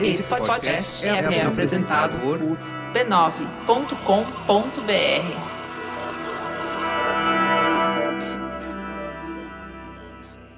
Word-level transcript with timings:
Esse 0.00 0.22
podcast 0.24 1.06
é, 1.06 1.08
é 1.08 1.42
apresentado 1.42 2.18
por 2.20 2.38
b9.com.br. 2.92 3.56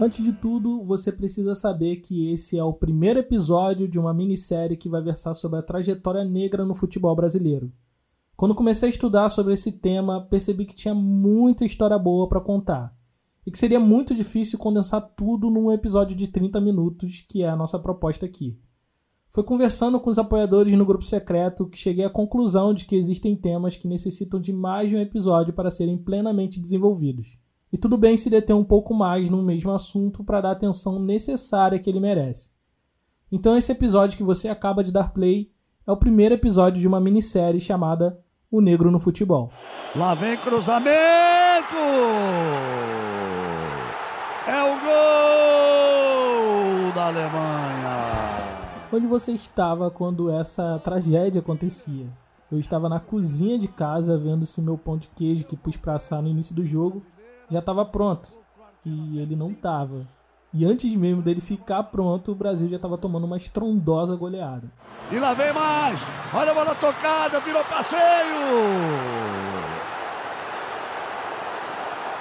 Antes 0.01 0.25
de 0.25 0.33
tudo, 0.33 0.83
você 0.83 1.13
precisa 1.13 1.55
saber 1.55 1.97
que 1.97 2.33
esse 2.33 2.59
é 2.59 2.65
o 2.65 2.73
primeiro 2.73 3.21
episódio 3.21 3.87
de 3.87 3.97
uma 3.97 4.13
minissérie 4.13 4.77
que 4.77 4.89
vai 4.89 5.03
versar 5.03 5.35
sobre 5.35 5.61
a 5.61 5.63
trajetória 5.63 6.25
negra 6.25 6.65
no 6.65 6.75
futebol 6.75 7.15
brasileiro. 7.15 7.73
Quando 8.37 8.57
comecei 8.57 8.89
a 8.89 8.91
estudar 8.91 9.29
sobre 9.29 9.55
esse 9.55 9.71
tema, 9.71 10.21
percebi 10.21 10.65
que 10.65 10.75
tinha 10.75 10.95
muita 10.95 11.65
história 11.65 11.99
boa 11.99 12.29
para 12.29 12.41
contar 12.41 12.93
e 13.47 13.53
que 13.53 13.59
seria 13.59 13.79
muito 13.79 14.17
difícil 14.17 14.59
condensar 14.59 15.01
tudo 15.17 15.49
num 15.49 15.71
episódio 15.71 16.17
de 16.17 16.27
30 16.27 16.61
minutos, 16.61 17.25
que 17.29 17.45
é 17.45 17.49
a 17.49 17.57
nossa 17.57 17.79
proposta 17.79 18.27
aqui. 18.27 18.59
Foi 19.31 19.45
conversando 19.45 20.01
com 20.01 20.09
os 20.09 20.19
apoiadores 20.19 20.73
no 20.73 20.87
grupo 20.87 21.05
secreto 21.05 21.67
que 21.67 21.77
cheguei 21.77 22.05
à 22.05 22.11
conclusão 22.11 22.73
de 22.73 22.87
que 22.87 22.97
existem 22.97 23.37
temas 23.37 23.77
que 23.77 23.87
necessitam 23.87 24.41
de 24.41 24.53
mais 24.53 24.89
de 24.89 24.97
um 24.97 25.01
episódio 25.01 25.53
para 25.53 25.71
serem 25.71 25.99
plenamente 25.99 26.59
desenvolvidos. 26.59 27.39
E 27.71 27.77
tudo 27.77 27.99
bem 27.99 28.17
se 28.17 28.31
deter 28.31 28.57
um 28.57 28.65
pouco 28.65 28.95
mais 28.95 29.29
no 29.29 29.43
mesmo 29.43 29.71
assunto 29.71 30.25
para 30.25 30.41
dar 30.41 30.49
a 30.49 30.53
atenção 30.53 30.99
necessária 30.99 31.79
que 31.79 31.91
ele 31.91 32.01
merece. 32.01 32.51
Então, 33.31 33.55
esse 33.55 33.71
episódio 33.71 34.17
que 34.17 34.23
você 34.23 34.49
acaba 34.49 34.83
de 34.83 34.91
dar 34.91 35.13
play 35.13 35.51
é 35.87 35.93
o 35.93 35.97
primeiro 35.97 36.35
episódio 36.35 36.81
de 36.81 36.89
uma 36.89 36.99
minissérie 36.99 37.61
chamada 37.61 38.19
O 38.51 38.63
Negro 38.63 38.91
no 38.91 38.99
Futebol. 38.99 39.51
Lá 39.95 40.15
vem 40.15 40.39
cruzamento! 40.39 40.89
É 44.47 44.63
o 44.63 44.81
gol 46.87 46.93
da 46.95 47.09
Alemanha! 47.09 47.48
Onde 48.91 49.07
você 49.07 49.33
estava 49.33 49.91
quando 49.91 50.31
essa 50.31 50.81
tragédia 50.83 51.41
acontecia? 51.41 52.07
Eu 52.51 52.59
estava 52.59 52.89
na 52.89 52.99
cozinha 52.99 53.59
de 53.59 53.69
casa 53.69 54.17
vendo 54.17 54.47
se 54.47 54.63
meu 54.63 54.79
pão 54.79 54.97
de 54.97 55.09
queijo 55.09 55.45
que 55.45 55.59
pus 55.59 55.77
para 55.77 55.95
assar 55.95 56.23
no 56.23 56.29
início 56.29 56.55
do 56.55 56.65
jogo 56.65 57.03
já 57.51 57.59
estava 57.59 57.85
pronto. 57.85 58.31
E 58.87 59.19
ele 59.19 59.37
não 59.37 59.51
estava. 59.51 60.07
E 60.55 60.65
antes 60.65 60.95
mesmo 60.95 61.21
dele 61.21 61.43
ficar 61.43 61.83
pronto, 61.85 62.33
o 62.33 62.35
Brasil 62.35 62.67
já 62.67 62.77
estava 62.77 62.97
tomando 62.97 63.25
uma 63.25 63.37
estrondosa 63.37 64.17
goleada. 64.17 64.73
E 65.13 65.19
lá 65.19 65.35
vem 65.35 65.53
mais! 65.53 66.01
Olha 66.33 66.53
a 66.53 66.55
bola 66.55 66.75
tocada, 66.75 67.41
virou 67.41 67.65
passeio! 67.65 67.99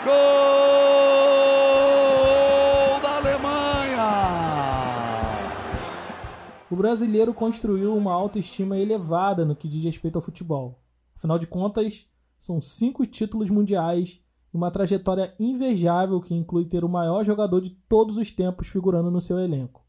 Gol 0.03 0.76
brasileiro 6.77 7.33
construiu 7.33 7.95
uma 7.95 8.13
autoestima 8.13 8.77
elevada 8.77 9.43
no 9.43 9.55
que 9.55 9.67
diz 9.67 9.83
respeito 9.83 10.15
ao 10.15 10.21
futebol. 10.21 10.79
Afinal 11.15 11.37
de 11.37 11.47
contas, 11.47 12.07
são 12.39 12.61
cinco 12.61 13.05
títulos 13.05 13.49
mundiais 13.49 14.21
uma 14.53 14.71
trajetória 14.71 15.33
invejável 15.39 16.19
que 16.19 16.33
inclui 16.33 16.65
ter 16.65 16.83
o 16.83 16.89
maior 16.89 17.23
jogador 17.23 17.61
de 17.61 17.69
todos 17.87 18.17
os 18.17 18.31
tempos 18.31 18.67
figurando 18.67 19.11
no 19.11 19.21
seu 19.21 19.39
elenco. 19.39 19.85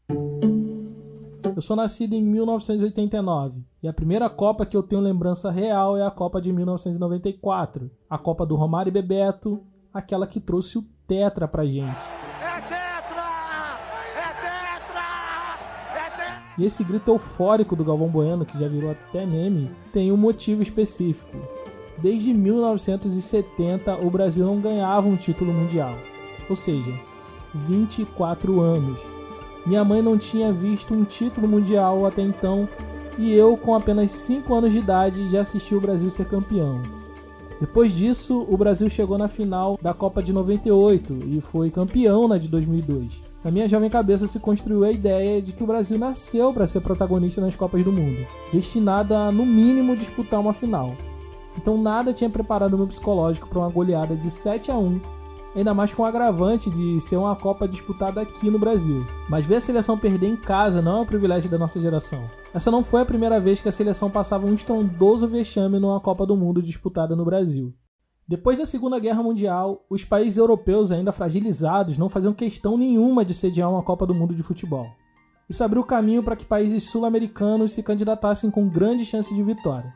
Eu 1.55 1.61
sou 1.61 1.75
nascido 1.75 2.13
em 2.13 2.21
1989 2.21 3.63
e 3.81 3.87
a 3.87 3.93
primeira 3.93 4.29
Copa 4.29 4.65
que 4.65 4.77
eu 4.77 4.83
tenho 4.83 5.01
lembrança 5.01 5.49
real 5.49 5.97
é 5.97 6.05
a 6.05 6.11
Copa 6.11 6.41
de 6.41 6.53
1994, 6.53 7.89
a 8.09 8.17
Copa 8.17 8.45
do 8.45 8.55
Romário 8.55 8.89
e 8.89 8.93
Bebeto, 8.93 9.61
aquela 9.93 10.27
que 10.27 10.39
trouxe 10.39 10.77
o 10.77 10.85
Tetra 11.07 11.47
pra 11.47 11.65
gente. 11.65 12.28
E 16.59 16.65
esse 16.65 16.83
grito 16.83 17.09
eufórico 17.09 17.73
do 17.73 17.85
Galvão 17.85 18.09
Bueno, 18.09 18.45
que 18.45 18.59
já 18.59 18.67
virou 18.67 18.91
até 18.91 19.25
meme, 19.25 19.71
tem 19.93 20.11
um 20.11 20.17
motivo 20.17 20.61
específico. 20.61 21.37
Desde 22.01 22.33
1970, 22.33 23.95
o 24.05 24.09
Brasil 24.09 24.45
não 24.45 24.59
ganhava 24.59 25.07
um 25.07 25.15
título 25.15 25.53
mundial. 25.53 25.95
Ou 26.49 26.57
seja, 26.57 26.91
24 27.53 28.59
anos. 28.59 28.99
Minha 29.65 29.85
mãe 29.85 30.01
não 30.01 30.17
tinha 30.17 30.51
visto 30.51 30.93
um 30.93 31.05
título 31.05 31.47
mundial 31.47 32.05
até 32.05 32.21
então 32.21 32.67
e 33.17 33.33
eu, 33.33 33.55
com 33.55 33.73
apenas 33.73 34.11
5 34.11 34.53
anos 34.53 34.73
de 34.73 34.79
idade, 34.79 35.29
já 35.29 35.41
assisti 35.41 35.73
o 35.73 35.81
Brasil 35.81 36.09
ser 36.09 36.25
campeão. 36.25 36.81
Depois 37.59 37.93
disso, 37.93 38.45
o 38.49 38.57
Brasil 38.57 38.89
chegou 38.89 39.17
na 39.17 39.29
final 39.29 39.79
da 39.81 39.93
Copa 39.93 40.21
de 40.21 40.33
98 40.33 41.19
e 41.25 41.39
foi 41.39 41.69
campeão 41.69 42.27
na 42.27 42.37
de 42.37 42.49
2002. 42.49 43.28
Na 43.43 43.51
minha 43.51 43.67
jovem 43.67 43.89
cabeça 43.89 44.27
se 44.27 44.39
construiu 44.39 44.83
a 44.83 44.91
ideia 44.91 45.41
de 45.41 45.53
que 45.53 45.63
o 45.63 45.67
Brasil 45.67 45.97
nasceu 45.97 46.53
para 46.53 46.67
ser 46.67 46.81
protagonista 46.81 47.39
nas 47.39 47.55
Copas 47.55 47.83
do 47.83 47.91
Mundo, 47.91 48.25
destinado 48.51 49.15
a, 49.15 49.31
no 49.31 49.45
mínimo, 49.45 49.95
disputar 49.95 50.39
uma 50.39 50.53
final. 50.53 50.95
Então 51.57 51.81
nada 51.81 52.13
tinha 52.13 52.29
preparado 52.29 52.77
meu 52.77 52.87
psicológico 52.87 53.47
para 53.47 53.59
uma 53.59 53.69
goleada 53.69 54.15
de 54.15 54.29
7 54.29 54.71
a 54.71 54.77
1 54.77 54.99
ainda 55.55 55.73
mais 55.73 55.93
com 55.93 56.03
o 56.03 56.05
agravante 56.05 56.69
de 56.69 56.99
ser 56.99 57.17
uma 57.17 57.35
Copa 57.35 57.67
disputada 57.67 58.21
aqui 58.21 58.49
no 58.49 58.59
Brasil. 58.59 59.05
Mas 59.29 59.45
ver 59.45 59.55
a 59.55 59.61
seleção 59.61 59.97
perder 59.97 60.27
em 60.27 60.35
casa 60.35 60.81
não 60.81 60.97
é 60.97 61.01
um 61.01 61.05
privilégio 61.05 61.49
da 61.49 61.57
nossa 61.57 61.79
geração. 61.79 62.23
Essa 62.53 62.71
não 62.71 62.83
foi 62.83 63.01
a 63.01 63.05
primeira 63.05 63.39
vez 63.39 63.61
que 63.61 63.69
a 63.69 63.71
seleção 63.71 64.09
passava 64.09 64.45
um 64.45 64.53
estrondoso 64.53 65.27
vexame 65.27 65.79
numa 65.79 65.99
Copa 65.99 66.25
do 66.25 66.35
Mundo 66.35 66.61
disputada 66.61 67.15
no 67.15 67.25
Brasil. 67.25 67.73
Depois 68.29 68.59
da 68.59 68.65
Segunda 68.67 68.99
Guerra 68.99 69.23
Mundial, 69.23 69.83
os 69.89 70.05
países 70.05 70.37
europeus 70.37 70.91
ainda 70.91 71.11
fragilizados 71.11 71.97
não 71.97 72.07
faziam 72.07 72.31
questão 72.31 72.77
nenhuma 72.77 73.25
de 73.25 73.33
sediar 73.33 73.71
uma 73.71 73.81
Copa 73.81 74.05
do 74.05 74.13
Mundo 74.13 74.35
de 74.35 74.43
futebol. 74.43 74.85
Isso 75.49 75.63
abriu 75.63 75.83
caminho 75.83 76.21
para 76.21 76.35
que 76.35 76.45
países 76.45 76.83
sul-americanos 76.83 77.71
se 77.71 77.81
candidatassem 77.81 78.51
com 78.51 78.69
grande 78.69 79.03
chance 79.03 79.33
de 79.33 79.41
vitória. 79.41 79.91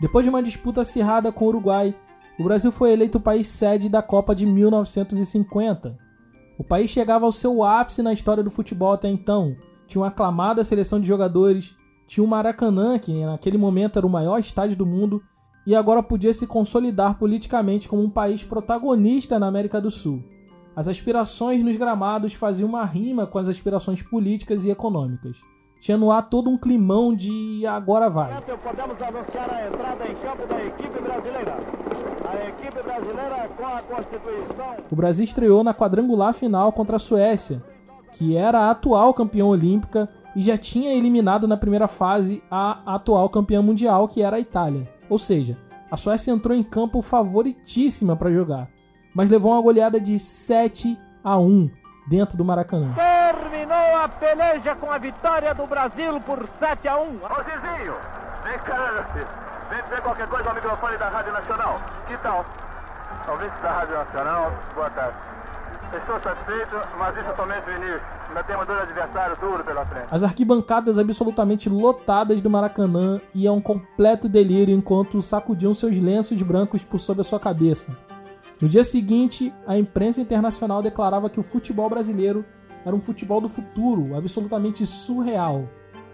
Depois 0.00 0.24
de 0.24 0.30
uma 0.30 0.42
disputa 0.42 0.80
acirrada 0.80 1.30
com 1.30 1.44
o 1.44 1.48
Uruguai, 1.48 1.94
o 2.40 2.42
Brasil 2.42 2.72
foi 2.72 2.90
eleito 2.90 3.18
o 3.18 3.20
país 3.20 3.46
sede 3.46 3.88
da 3.88 4.02
Copa 4.02 4.34
de 4.34 4.44
1950. 4.46 5.96
O 6.58 6.64
país 6.64 6.90
chegava 6.90 7.24
ao 7.24 7.30
seu 7.30 7.62
ápice 7.62 8.02
na 8.02 8.12
história 8.12 8.42
do 8.42 8.50
futebol 8.50 8.94
até 8.94 9.08
então. 9.08 9.54
Tinha 9.86 10.02
uma 10.02 10.08
aclamada 10.08 10.64
seleção 10.64 10.98
de 10.98 11.06
jogadores, 11.06 11.76
tinha 12.08 12.24
o 12.24 12.26
Maracanã, 12.26 12.98
que 12.98 13.24
naquele 13.24 13.56
momento 13.56 13.96
era 13.96 14.06
o 14.08 14.10
maior 14.10 14.40
estádio 14.40 14.76
do 14.76 14.84
mundo, 14.84 15.22
e 15.70 15.76
agora 15.76 16.02
podia 16.02 16.32
se 16.32 16.48
consolidar 16.48 17.14
politicamente 17.16 17.88
como 17.88 18.02
um 18.02 18.10
país 18.10 18.42
protagonista 18.42 19.38
na 19.38 19.46
América 19.46 19.80
do 19.80 19.88
Sul. 19.88 20.20
As 20.74 20.88
aspirações 20.88 21.62
nos 21.62 21.76
gramados 21.76 22.34
faziam 22.34 22.68
uma 22.68 22.84
rima 22.84 23.24
com 23.24 23.38
as 23.38 23.48
aspirações 23.48 24.02
políticas 24.02 24.64
e 24.64 24.70
econômicas 24.70 25.38
tinha 25.80 25.96
no 25.96 26.10
ar 26.10 26.28
todo 26.28 26.50
um 26.50 26.58
climão 26.58 27.14
de 27.14 27.66
agora 27.66 28.10
vai. 28.10 28.30
Podemos 28.62 29.00
anunciar 29.00 29.50
a 29.50 29.66
entrada 29.66 30.04
em 30.04 30.14
campo 30.16 30.46
da 30.46 30.62
equipe 30.62 31.00
brasileira. 31.00 31.56
A 32.28 32.48
equipe 32.48 32.82
brasileira 32.82 33.48
com 33.56 33.64
a 33.64 33.80
Constituição. 33.80 34.76
O 34.90 34.96
Brasil 34.96 35.24
estreou 35.24 35.64
na 35.64 35.72
quadrangular 35.72 36.34
final 36.34 36.70
contra 36.72 36.96
a 36.96 36.98
Suécia, 36.98 37.62
que 38.12 38.36
era 38.36 38.58
a 38.58 38.70
atual 38.72 39.14
campeã 39.14 39.46
olímpica 39.46 40.06
e 40.36 40.42
já 40.42 40.58
tinha 40.58 40.92
eliminado 40.92 41.48
na 41.48 41.56
primeira 41.56 41.88
fase 41.88 42.42
a 42.50 42.94
atual 42.94 43.30
campeã 43.30 43.62
mundial, 43.62 44.06
que 44.06 44.20
era 44.20 44.36
a 44.36 44.40
Itália. 44.40 44.99
Ou 45.10 45.18
seja, 45.18 45.58
a 45.90 45.96
Suécia 45.96 46.30
entrou 46.30 46.56
em 46.56 46.62
campo 46.62 47.02
favoritíssima 47.02 48.16
para 48.16 48.30
jogar, 48.30 48.68
mas 49.12 49.28
levou 49.28 49.52
uma 49.52 49.60
goleada 49.60 50.00
de 50.00 50.18
7 50.20 50.96
a 51.24 51.36
1 51.36 51.68
dentro 52.08 52.38
do 52.38 52.44
Maracanã. 52.44 52.94
Terminou 52.94 53.96
a 53.96 54.08
peleja 54.08 54.76
com 54.76 54.90
a 54.90 54.98
vitória 54.98 55.52
do 55.52 55.66
Brasil 55.66 56.20
por 56.20 56.48
7 56.60 56.86
a 56.86 56.96
1. 56.96 57.00
Ô 57.00 57.42
Zizinho, 57.42 57.94
vem 58.44 58.58
cá, 58.60 59.06
vem 59.68 59.82
dizer 59.82 60.00
qualquer 60.00 60.28
coisa 60.28 60.48
ao 60.48 60.54
microfone 60.54 60.96
da 60.96 61.08
Rádio 61.08 61.32
Nacional. 61.32 61.80
Que 62.06 62.16
tal? 62.18 62.46
Ouvintes 63.28 63.60
da 63.60 63.72
Rádio 63.72 63.94
Nacional, 63.94 64.52
boa 64.74 64.90
tarde. 64.90 65.16
Estou 65.92 66.20
satisfeito, 66.20 66.76
mas 66.98 67.16
isso 67.16 67.28
é 67.28 67.36
somente 67.36 67.68
o 67.68 67.72
início. 67.72 68.00
Ainda 68.28 68.44
temos 68.44 68.66
dois 68.66 68.80
adversários 68.80 69.38
duros 69.38 69.66
pela 69.66 69.84
frente. 69.86 70.06
As 70.08 70.22
arquibancadas 70.22 70.98
absolutamente 70.98 71.68
lotadas 71.68 72.40
do 72.40 72.48
Maracanã 72.48 73.20
iam 73.34 73.56
um 73.56 73.60
completo 73.60 74.28
delírio 74.28 74.72
enquanto 74.74 75.20
sacudiam 75.20 75.74
seus 75.74 75.98
lenços 75.98 76.40
brancos 76.42 76.84
por 76.84 77.00
sobre 77.00 77.22
a 77.22 77.24
sua 77.24 77.40
cabeça. 77.40 77.96
No 78.60 78.68
dia 78.68 78.84
seguinte, 78.84 79.52
a 79.66 79.76
imprensa 79.76 80.20
internacional 80.20 80.80
declarava 80.80 81.28
que 81.28 81.40
o 81.40 81.42
futebol 81.42 81.90
brasileiro 81.90 82.44
era 82.84 82.94
um 82.94 83.00
futebol 83.00 83.40
do 83.40 83.48
futuro, 83.48 84.14
absolutamente 84.14 84.86
surreal. 84.86 85.68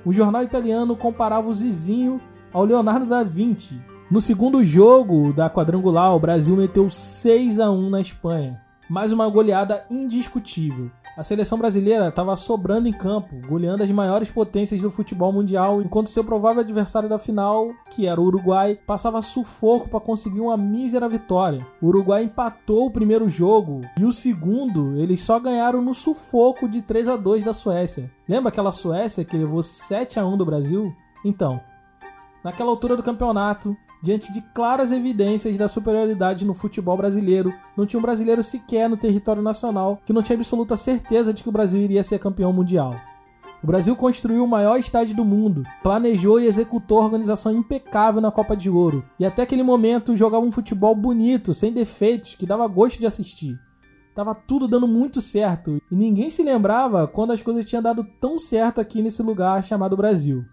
O 0.06 0.12
jornal 0.12 0.42
italiano 0.42 0.96
comparava 0.96 1.48
o 1.48 1.54
Zizinho 1.54 2.20
ao 2.50 2.64
Leonardo 2.64 3.04
da 3.04 3.22
Vinci. 3.22 3.78
No 4.10 4.20
segundo 4.20 4.64
jogo 4.64 5.34
da 5.34 5.50
quadrangular, 5.50 6.14
o 6.14 6.20
Brasil 6.20 6.56
meteu 6.56 6.88
6 6.88 7.60
a 7.60 7.70
1 7.70 7.90
na 7.90 8.00
Espanha. 8.00 8.65
Mais 8.88 9.12
uma 9.12 9.28
goleada 9.28 9.84
indiscutível. 9.90 10.90
A 11.16 11.22
seleção 11.22 11.58
brasileira 11.58 12.08
estava 12.08 12.36
sobrando 12.36 12.88
em 12.88 12.92
campo, 12.92 13.34
goleando 13.48 13.82
as 13.82 13.90
maiores 13.90 14.30
potências 14.30 14.82
do 14.82 14.90
futebol 14.90 15.32
mundial, 15.32 15.80
enquanto 15.80 16.10
seu 16.10 16.22
provável 16.22 16.60
adversário 16.60 17.08
da 17.08 17.18
final, 17.18 17.70
que 17.90 18.06
era 18.06 18.20
o 18.20 18.24
Uruguai, 18.24 18.78
passava 18.86 19.22
sufoco 19.22 19.88
para 19.88 19.98
conseguir 19.98 20.40
uma 20.40 20.56
mísera 20.56 21.08
vitória. 21.08 21.66
O 21.80 21.88
Uruguai 21.88 22.24
empatou 22.24 22.86
o 22.86 22.90
primeiro 22.90 23.28
jogo 23.28 23.80
e 23.98 24.04
o 24.04 24.12
segundo 24.12 24.96
eles 24.98 25.20
só 25.20 25.40
ganharam 25.40 25.80
no 25.80 25.94
sufoco 25.94 26.68
de 26.68 26.82
3 26.82 27.08
a 27.08 27.16
2 27.16 27.44
da 27.44 27.54
Suécia. 27.54 28.10
Lembra 28.28 28.50
aquela 28.50 28.70
Suécia 28.70 29.24
que 29.24 29.38
levou 29.38 29.62
7 29.62 30.20
a 30.20 30.26
1 30.26 30.36
do 30.36 30.44
Brasil? 30.44 30.94
Então, 31.24 31.60
naquela 32.44 32.70
altura 32.70 32.94
do 32.94 33.02
campeonato, 33.02 33.74
diante 34.02 34.32
de 34.32 34.40
claras 34.54 34.92
evidências 34.92 35.56
da 35.56 35.68
superioridade 35.68 36.44
no 36.44 36.54
futebol 36.54 36.96
brasileiro. 36.96 37.52
Não 37.76 37.86
tinha 37.86 37.98
um 37.98 38.02
brasileiro 38.02 38.42
sequer 38.42 38.88
no 38.88 38.96
território 38.96 39.42
nacional 39.42 40.00
que 40.04 40.12
não 40.12 40.22
tinha 40.22 40.36
absoluta 40.36 40.76
certeza 40.76 41.32
de 41.32 41.42
que 41.42 41.48
o 41.48 41.52
Brasil 41.52 41.80
iria 41.80 42.04
ser 42.04 42.18
campeão 42.18 42.52
mundial. 42.52 42.94
O 43.62 43.66
Brasil 43.66 43.96
construiu 43.96 44.44
o 44.44 44.48
maior 44.48 44.78
estádio 44.78 45.16
do 45.16 45.24
mundo, 45.24 45.64
planejou 45.82 46.40
e 46.40 46.46
executou 46.46 47.00
a 47.00 47.04
organização 47.04 47.52
impecável 47.52 48.20
na 48.20 48.30
Copa 48.30 48.56
de 48.56 48.70
Ouro, 48.70 49.04
e 49.18 49.24
até 49.24 49.42
aquele 49.42 49.62
momento 49.62 50.14
jogava 50.14 50.44
um 50.44 50.52
futebol 50.52 50.94
bonito, 50.94 51.54
sem 51.54 51.72
defeitos, 51.72 52.34
que 52.34 52.46
dava 52.46 52.66
gosto 52.68 52.98
de 52.98 53.06
assistir. 53.06 53.58
Tava 54.14 54.34
tudo 54.34 54.68
dando 54.68 54.86
muito 54.86 55.20
certo, 55.20 55.82
e 55.90 55.96
ninguém 55.96 56.30
se 56.30 56.42
lembrava 56.42 57.08
quando 57.08 57.32
as 57.32 57.42
coisas 57.42 57.64
tinham 57.64 57.82
dado 57.82 58.06
tão 58.20 58.38
certo 58.38 58.80
aqui 58.80 59.02
nesse 59.02 59.22
lugar 59.22 59.62
chamado 59.64 59.96
Brasil. 59.96 60.44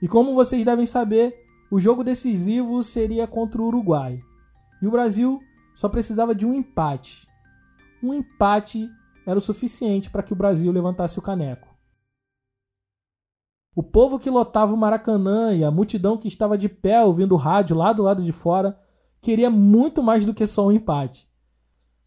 E 0.00 0.06
como 0.06 0.34
vocês 0.34 0.64
devem 0.64 0.86
saber, 0.86 1.41
o 1.72 1.80
jogo 1.80 2.04
decisivo 2.04 2.82
seria 2.82 3.26
contra 3.26 3.62
o 3.62 3.64
Uruguai. 3.64 4.20
E 4.82 4.86
o 4.86 4.90
Brasil 4.90 5.40
só 5.74 5.88
precisava 5.88 6.34
de 6.34 6.44
um 6.44 6.52
empate. 6.52 7.26
Um 8.02 8.12
empate 8.12 8.90
era 9.26 9.38
o 9.38 9.40
suficiente 9.40 10.10
para 10.10 10.22
que 10.22 10.34
o 10.34 10.36
Brasil 10.36 10.70
levantasse 10.70 11.18
o 11.18 11.22
caneco. 11.22 11.66
O 13.74 13.82
povo 13.82 14.18
que 14.18 14.28
lotava 14.28 14.74
o 14.74 14.76
Maracanã 14.76 15.54
e 15.54 15.64
a 15.64 15.70
multidão 15.70 16.18
que 16.18 16.28
estava 16.28 16.58
de 16.58 16.68
pé 16.68 17.02
ouvindo 17.02 17.32
o 17.32 17.38
rádio 17.38 17.74
lá 17.74 17.94
do 17.94 18.02
lado 18.02 18.22
de 18.22 18.32
fora 18.32 18.78
queria 19.18 19.48
muito 19.48 20.02
mais 20.02 20.26
do 20.26 20.34
que 20.34 20.46
só 20.46 20.66
um 20.66 20.72
empate. 20.72 21.26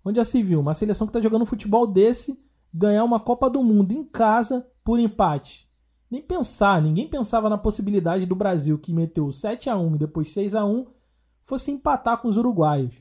Onde 0.05 0.17
já 0.17 0.25
se 0.25 0.43
viu 0.43 0.59
uma 0.59 0.75
seleção 0.75 1.07
que 1.07 1.09
está 1.09 1.21
jogando 1.21 1.43
futebol 1.43 1.87
desse 1.87 2.39
ganhar 2.71 3.03
uma 3.03 3.19
Copa 3.19 3.49
do 3.49 3.63
Mundo 3.63 3.93
em 3.93 4.03
casa 4.03 4.69
por 4.83 4.99
empate? 4.99 5.64
Nem 6.09 6.21
pensar, 6.21 6.81
ninguém 6.81 7.07
pensava 7.07 7.49
na 7.49 7.57
possibilidade 7.57 8.25
do 8.25 8.35
Brasil, 8.35 8.77
que 8.77 8.93
meteu 8.93 9.31
7 9.31 9.69
a 9.69 9.77
1 9.77 9.95
e 9.95 9.99
depois 9.99 10.29
6 10.29 10.55
a 10.55 10.65
1 10.65 10.85
fosse 11.43 11.71
empatar 11.71 12.17
com 12.21 12.27
os 12.27 12.37
uruguaios. 12.37 12.95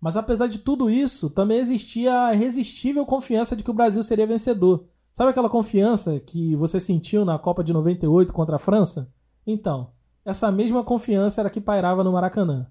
Mas 0.00 0.16
apesar 0.16 0.48
de 0.48 0.58
tudo 0.58 0.90
isso, 0.90 1.30
também 1.30 1.58
existia 1.58 2.26
a 2.26 2.34
irresistível 2.34 3.06
confiança 3.06 3.54
de 3.54 3.62
que 3.62 3.70
o 3.70 3.74
Brasil 3.74 4.02
seria 4.02 4.26
vencedor. 4.26 4.84
Sabe 5.12 5.30
aquela 5.30 5.48
confiança 5.48 6.18
que 6.18 6.56
você 6.56 6.80
sentiu 6.80 7.24
na 7.24 7.38
Copa 7.38 7.62
de 7.62 7.72
98 7.72 8.32
contra 8.32 8.56
a 8.56 8.58
França? 8.58 9.12
Então, 9.46 9.90
essa 10.24 10.50
mesma 10.50 10.82
confiança 10.82 11.40
era 11.40 11.50
que 11.50 11.60
pairava 11.60 12.02
no 12.02 12.12
Maracanã. 12.12 12.66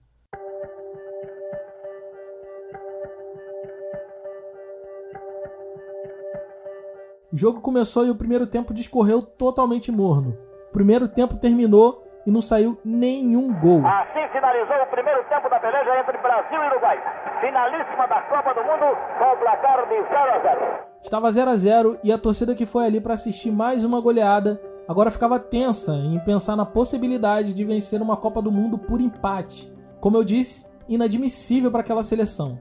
O 7.33 7.37
jogo 7.37 7.61
começou 7.61 8.05
e 8.05 8.09
o 8.09 8.15
primeiro 8.15 8.45
tempo 8.45 8.73
discorreu 8.73 9.21
totalmente 9.21 9.89
morno. 9.89 10.37
O 10.69 10.73
primeiro 10.73 11.07
tempo 11.07 11.37
terminou 11.37 12.03
e 12.27 12.31
não 12.31 12.41
saiu 12.41 12.77
nenhum 12.83 13.53
gol. 13.53 13.87
Assim 13.87 14.27
finalizou 14.33 14.75
o 14.83 14.87
primeiro 14.87 15.23
tempo 15.29 15.49
da 15.49 15.57
peleja 15.57 15.97
entre 15.97 16.17
Brasil 16.17 16.61
e 16.61 16.67
Uruguai. 16.67 16.97
Finalíssima 17.39 18.05
da 18.05 18.21
Copa 18.23 18.53
do 18.53 18.61
Mundo 18.61 18.97
com 19.17 19.33
o 19.33 19.37
placar 19.37 19.87
de 19.87 19.95
0 19.95 20.09
a 20.11 20.39
0. 20.39 20.79
Estava 21.01 21.31
0 21.31 21.51
a 21.51 21.55
0 21.55 21.99
e 22.03 22.11
a 22.11 22.17
torcida 22.17 22.53
que 22.53 22.65
foi 22.65 22.85
ali 22.85 22.99
para 22.99 23.13
assistir 23.13 23.49
mais 23.49 23.85
uma 23.85 24.01
goleada 24.01 24.61
agora 24.85 25.09
ficava 25.09 25.39
tensa 25.39 25.93
em 25.93 26.19
pensar 26.19 26.57
na 26.57 26.65
possibilidade 26.65 27.53
de 27.53 27.63
vencer 27.63 28.01
uma 28.01 28.17
Copa 28.17 28.41
do 28.41 28.51
Mundo 28.51 28.77
por 28.77 28.99
empate. 28.99 29.73
Como 30.01 30.17
eu 30.17 30.23
disse, 30.25 30.67
inadmissível 30.89 31.71
para 31.71 31.79
aquela 31.79 32.03
seleção. 32.03 32.59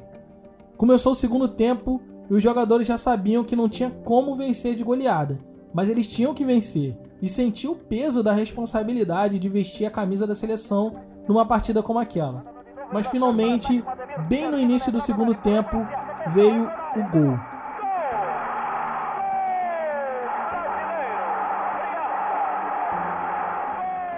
Começou 0.76 1.11
o 1.11 1.17
segundo 1.17 1.49
tempo 1.49 2.00
e 2.31 2.35
os 2.35 2.43
jogadores 2.43 2.87
já 2.87 2.97
sabiam 2.97 3.43
que 3.43 3.56
não 3.56 3.69
tinha 3.69 3.91
como 3.91 4.37
vencer 4.37 4.77
de 4.77 4.85
goleada, 4.85 5.41
mas 5.75 5.88
eles 5.88 6.06
tinham 6.06 6.32
que 6.32 6.44
vencer 6.44 6.97
e 7.21 7.29
sentiam 7.29 7.73
o 7.73 7.77
peso 7.77 8.23
da 8.23 8.32
responsabilidade 8.32 9.38
de 9.38 9.49
vestir 9.49 9.85
a 9.85 9.91
camisa 9.91 10.27
da 10.29 10.35
seleção 10.35 10.94
numa 11.27 11.44
partida 11.44 11.82
como 11.82 11.99
aquela. 11.99 12.44
Mas 12.93 13.09
finalmente, 13.09 13.85
bem 14.29 14.49
no 14.49 14.59
início 14.59 14.93
do 14.93 15.00
segundo 15.00 15.35
tempo, 15.35 15.77
veio 16.29 16.71
o 16.97 17.11
gol. 17.11 17.38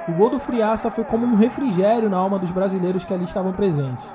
O 0.09 0.13
gol 0.15 0.31
do 0.31 0.39
Friaça 0.39 0.91
foi 0.91 1.05
como 1.05 1.25
um 1.25 1.37
refrigério 1.37 2.11
na 2.11 2.19
alma 2.19 2.39
dos 2.39 2.51
brasileiros 2.51 3.05
que 3.05 3.15
ali 3.15 3.25
estavam 3.25 3.53
presentes. 3.53 4.07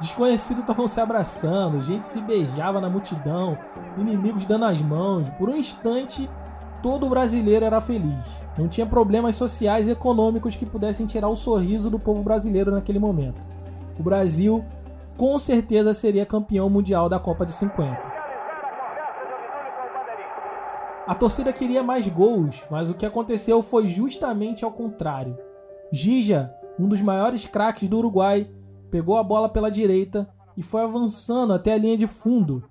Desconhecidos 0.00 0.62
estavam 0.62 0.88
se 0.88 1.00
abraçando, 1.00 1.82
gente 1.82 2.08
se 2.08 2.20
beijava 2.20 2.80
na 2.80 2.90
multidão, 2.90 3.56
inimigos 3.96 4.44
dando 4.44 4.64
as 4.64 4.82
mãos. 4.82 5.30
Por 5.30 5.48
um 5.48 5.56
instante, 5.56 6.28
todo 6.82 7.08
brasileiro 7.08 7.64
era 7.64 7.80
feliz. 7.80 8.42
Não 8.58 8.68
tinha 8.68 8.86
problemas 8.86 9.36
sociais 9.36 9.88
e 9.88 9.92
econômicos 9.92 10.56
que 10.56 10.66
pudessem 10.66 11.06
tirar 11.06 11.28
o 11.28 11.36
sorriso 11.36 11.88
do 11.88 11.98
povo 11.98 12.22
brasileiro 12.22 12.72
naquele 12.72 12.98
momento. 12.98 13.40
O 13.98 14.02
Brasil 14.02 14.64
com 15.16 15.38
certeza 15.38 15.94
seria 15.94 16.26
campeão 16.26 16.68
mundial 16.68 17.08
da 17.08 17.20
Copa 17.20 17.46
de 17.46 17.52
50. 17.52 18.14
A 21.06 21.14
torcida 21.14 21.52
queria 21.52 21.82
mais 21.82 22.08
gols, 22.08 22.64
mas 22.70 22.90
o 22.90 22.94
que 22.94 23.06
aconteceu 23.06 23.62
foi 23.62 23.86
justamente 23.86 24.64
ao 24.64 24.72
contrário. 24.72 25.38
Gija, 25.92 26.52
um 26.78 26.88
dos 26.88 27.00
maiores 27.00 27.46
craques 27.46 27.88
do 27.88 27.98
Uruguai, 27.98 28.50
pegou 28.94 29.18
a 29.18 29.24
bola 29.24 29.48
pela 29.48 29.72
direita 29.72 30.28
e 30.56 30.62
foi 30.62 30.84
avançando 30.84 31.52
até 31.52 31.72
a 31.72 31.76
linha 31.76 31.96
de 31.96 32.06
fundo. 32.06 32.62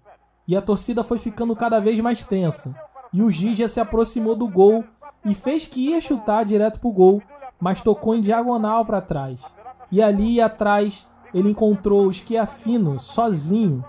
E 0.47 0.55
a 0.55 0.61
torcida 0.61 1.03
foi 1.03 1.17
ficando 1.17 1.53
cada 1.53 1.81
vez 1.81 1.99
mais 1.99 2.23
tensa. 2.23 2.73
E 3.11 3.21
o 3.21 3.29
Gigia 3.29 3.67
se 3.67 3.81
aproximou 3.81 4.33
do 4.33 4.47
gol 4.47 4.85
e 5.25 5.35
fez 5.35 5.67
que 5.67 5.89
ia 5.89 5.99
chutar 5.99 6.45
direto 6.45 6.79
pro 6.79 6.93
gol, 6.93 7.21
mas 7.59 7.81
tocou 7.81 8.15
em 8.15 8.21
diagonal 8.21 8.85
para 8.85 9.01
trás. 9.01 9.53
E 9.91 10.01
ali 10.01 10.39
atrás 10.39 11.09
ele 11.33 11.49
encontrou 11.49 12.07
o 12.07 12.13
Schiafino 12.13 13.01
sozinho, 13.01 13.83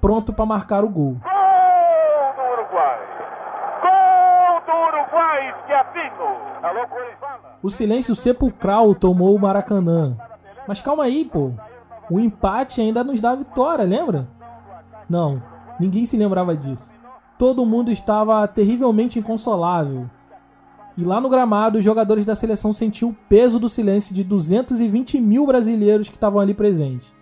pronto 0.00 0.32
para 0.32 0.46
marcar 0.46 0.84
o 0.84 0.88
gol. 0.88 1.18
Gol 1.22 2.34
do 2.34 2.62
Uruguai! 2.62 2.98
Gol 3.82 4.60
do 4.64 4.72
Uruguai, 4.88 5.54
Schiafino! 5.66 6.28
Alô, 6.62 6.88
Curitiba! 6.88 7.58
O 7.62 7.68
silêncio 7.68 8.14
sepulcral 8.14 8.94
tomou 8.94 9.36
o 9.36 9.38
Maracanã. 9.38 10.16
Mas 10.66 10.80
calma 10.80 11.04
aí, 11.04 11.26
pô. 11.26 11.52
O 12.10 12.20
empate 12.20 12.80
ainda 12.80 13.02
nos 13.02 13.20
dá 13.20 13.34
vitória, 13.34 13.84
lembra? 13.84 14.28
Não, 15.08 15.42
ninguém 15.80 16.04
se 16.04 16.16
lembrava 16.16 16.56
disso. 16.56 16.94
Todo 17.38 17.66
mundo 17.66 17.90
estava 17.90 18.46
terrivelmente 18.46 19.18
inconsolável. 19.18 20.08
E 20.96 21.02
lá 21.02 21.20
no 21.20 21.28
gramado, 21.28 21.78
os 21.78 21.84
jogadores 21.84 22.24
da 22.24 22.36
seleção 22.36 22.72
sentiam 22.72 23.10
o 23.10 23.16
peso 23.28 23.58
do 23.58 23.68
silêncio 23.68 24.14
de 24.14 24.22
220 24.22 25.20
mil 25.20 25.44
brasileiros 25.46 26.08
que 26.08 26.16
estavam 26.16 26.40
ali 26.40 26.54
presentes. 26.54 27.12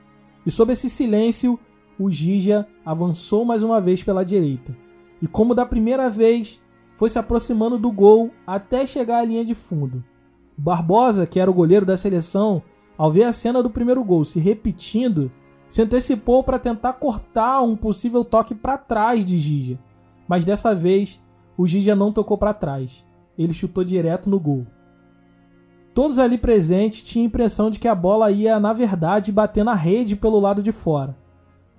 E 0.44 0.50
sob 0.50 0.72
esse 0.72 0.90
silêncio, 0.90 1.58
o 1.98 2.10
Gija 2.10 2.66
avançou 2.84 3.44
mais 3.44 3.62
uma 3.62 3.80
vez 3.80 4.02
pela 4.02 4.24
direita. 4.24 4.76
E 5.22 5.26
como 5.26 5.54
da 5.54 5.64
primeira 5.64 6.10
vez, 6.10 6.60
foi 6.94 7.08
se 7.08 7.18
aproximando 7.18 7.78
do 7.78 7.90
gol 7.90 8.30
até 8.46 8.86
chegar 8.86 9.18
à 9.18 9.24
linha 9.24 9.44
de 9.44 9.54
fundo. 9.54 10.04
Barbosa, 10.56 11.26
que 11.26 11.40
era 11.40 11.50
o 11.50 11.54
goleiro 11.54 11.86
da 11.86 11.96
seleção, 11.96 12.62
ao 13.02 13.10
ver 13.10 13.24
a 13.24 13.32
cena 13.32 13.60
do 13.60 13.68
primeiro 13.68 14.04
gol 14.04 14.24
se 14.24 14.38
repetindo, 14.38 15.28
se 15.66 15.82
antecipou 15.82 16.44
para 16.44 16.56
tentar 16.56 16.92
cortar 16.92 17.60
um 17.60 17.74
possível 17.74 18.24
toque 18.24 18.54
para 18.54 18.78
trás 18.78 19.24
de 19.24 19.38
Gija. 19.38 19.76
Mas 20.28 20.44
dessa 20.44 20.72
vez, 20.72 21.20
o 21.56 21.66
Gija 21.66 21.96
não 21.96 22.12
tocou 22.12 22.38
para 22.38 22.54
trás. 22.54 23.04
Ele 23.36 23.52
chutou 23.52 23.82
direto 23.82 24.30
no 24.30 24.38
gol. 24.38 24.68
Todos 25.92 26.16
ali 26.16 26.38
presentes 26.38 27.02
tinham 27.02 27.24
a 27.24 27.26
impressão 27.26 27.70
de 27.70 27.80
que 27.80 27.88
a 27.88 27.94
bola 27.96 28.30
ia, 28.30 28.60
na 28.60 28.72
verdade, 28.72 29.32
bater 29.32 29.64
na 29.64 29.74
rede 29.74 30.14
pelo 30.14 30.38
lado 30.38 30.62
de 30.62 30.70
fora. 30.70 31.16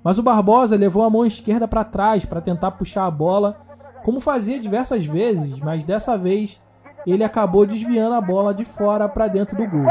Mas 0.04 0.18
o 0.18 0.24
Barbosa 0.24 0.76
levou 0.76 1.04
a 1.04 1.10
mão 1.10 1.26
esquerda 1.26 1.70
para 1.70 1.86
trás 1.86 2.26
para 2.26 2.42
tentar 2.42 2.72
puxar 2.72 3.06
a 3.06 3.12
bola, 3.12 3.62
como 4.04 4.20
fazia 4.20 4.60
diversas 4.60 5.06
vezes, 5.06 5.58
mas 5.62 5.86
dessa 5.86 6.18
vez 6.18 6.62
ele 7.08 7.24
acabou 7.24 7.66
desviando 7.66 8.16
a 8.16 8.22
bola 8.22 8.54
de 8.54 8.66
fora 8.66 9.08
para 9.08 9.30
dentro 9.30 9.56
do 9.56 9.66
gol. 9.66 9.86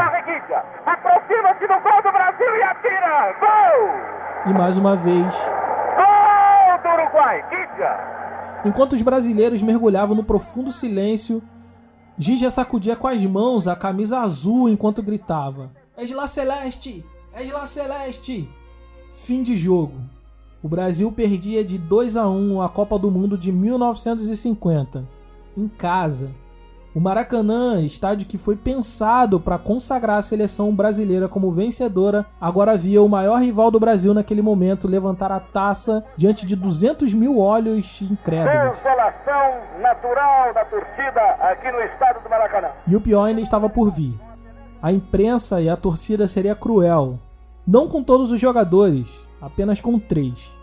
Gol! 3.38 4.50
E 4.50 4.54
mais 4.58 4.76
uma 4.76 4.96
vez. 4.96 5.34
Gol 5.96 6.82
do 6.82 6.88
Uruguai! 6.88 7.44
Giga! 7.50 8.12
Enquanto 8.64 8.94
os 8.94 9.02
brasileiros 9.02 9.62
mergulhavam 9.62 10.16
no 10.16 10.24
profundo 10.24 10.72
silêncio, 10.72 11.42
Gija 12.18 12.50
sacudia 12.50 12.94
com 12.94 13.06
as 13.06 13.24
mãos 13.24 13.66
a 13.66 13.74
camisa 13.74 14.20
azul 14.20 14.68
enquanto 14.68 15.02
gritava: 15.02 15.70
És 15.96 16.10
lá 16.12 16.26
Celeste! 16.26 17.04
És 17.32 17.50
lá 17.50 17.66
Celeste! 17.66 18.48
Fim 19.12 19.42
de 19.42 19.56
jogo. 19.56 20.00
o 20.62 20.68
Brasil 20.68 21.10
perdia 21.10 21.64
de 21.64 21.78
2 21.78 22.16
a 22.16 22.28
1 22.28 22.60
a 22.62 22.68
Copa 22.68 22.98
do 22.98 23.10
Mundo 23.10 23.36
de 23.36 23.50
1950, 23.50 25.08
em 25.56 25.68
casa. 25.68 26.30
O 26.94 27.00
Maracanã, 27.00 27.80
estádio 27.80 28.26
que 28.26 28.36
foi 28.36 28.54
pensado 28.54 29.40
para 29.40 29.56
consagrar 29.56 30.18
a 30.18 30.22
seleção 30.22 30.74
brasileira 30.74 31.26
como 31.26 31.50
vencedora, 31.50 32.26
agora 32.38 32.76
via 32.76 33.00
o 33.00 33.08
maior 33.08 33.40
rival 33.40 33.70
do 33.70 33.80
Brasil 33.80 34.12
naquele 34.12 34.42
momento 34.42 34.86
levantar 34.86 35.32
a 35.32 35.40
taça 35.40 36.04
diante 36.18 36.44
de 36.44 36.54
200 36.54 37.14
mil 37.14 37.38
olhos 37.38 38.02
incrédulos. 38.02 38.76
Consolação 38.76 39.80
natural 39.80 40.52
da 40.52 40.66
torcida 40.66 41.20
aqui 41.40 41.72
no 41.72 41.80
estádio 41.80 42.22
do 42.24 42.28
Maracanã. 42.28 42.68
E 42.86 42.94
o 42.94 43.00
pior 43.00 43.24
ainda 43.24 43.40
estava 43.40 43.70
por 43.70 43.90
vir. 43.90 44.14
A 44.82 44.92
imprensa 44.92 45.62
e 45.62 45.70
a 45.70 45.76
torcida 45.78 46.28
seria 46.28 46.54
cruel. 46.54 47.18
Não 47.66 47.88
com 47.88 48.02
todos 48.02 48.30
os 48.30 48.38
jogadores, 48.38 49.08
apenas 49.40 49.80
com 49.80 49.98
três: 49.98 50.54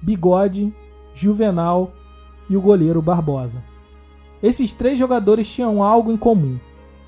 Bigode, 0.00 0.74
Juvenal 1.12 1.90
e 2.48 2.56
o 2.56 2.62
goleiro 2.62 3.02
Barbosa. 3.02 3.62
Esses 4.42 4.72
três 4.72 4.98
jogadores 4.98 5.52
tinham 5.52 5.82
algo 5.82 6.12
em 6.12 6.16
comum: 6.16 6.58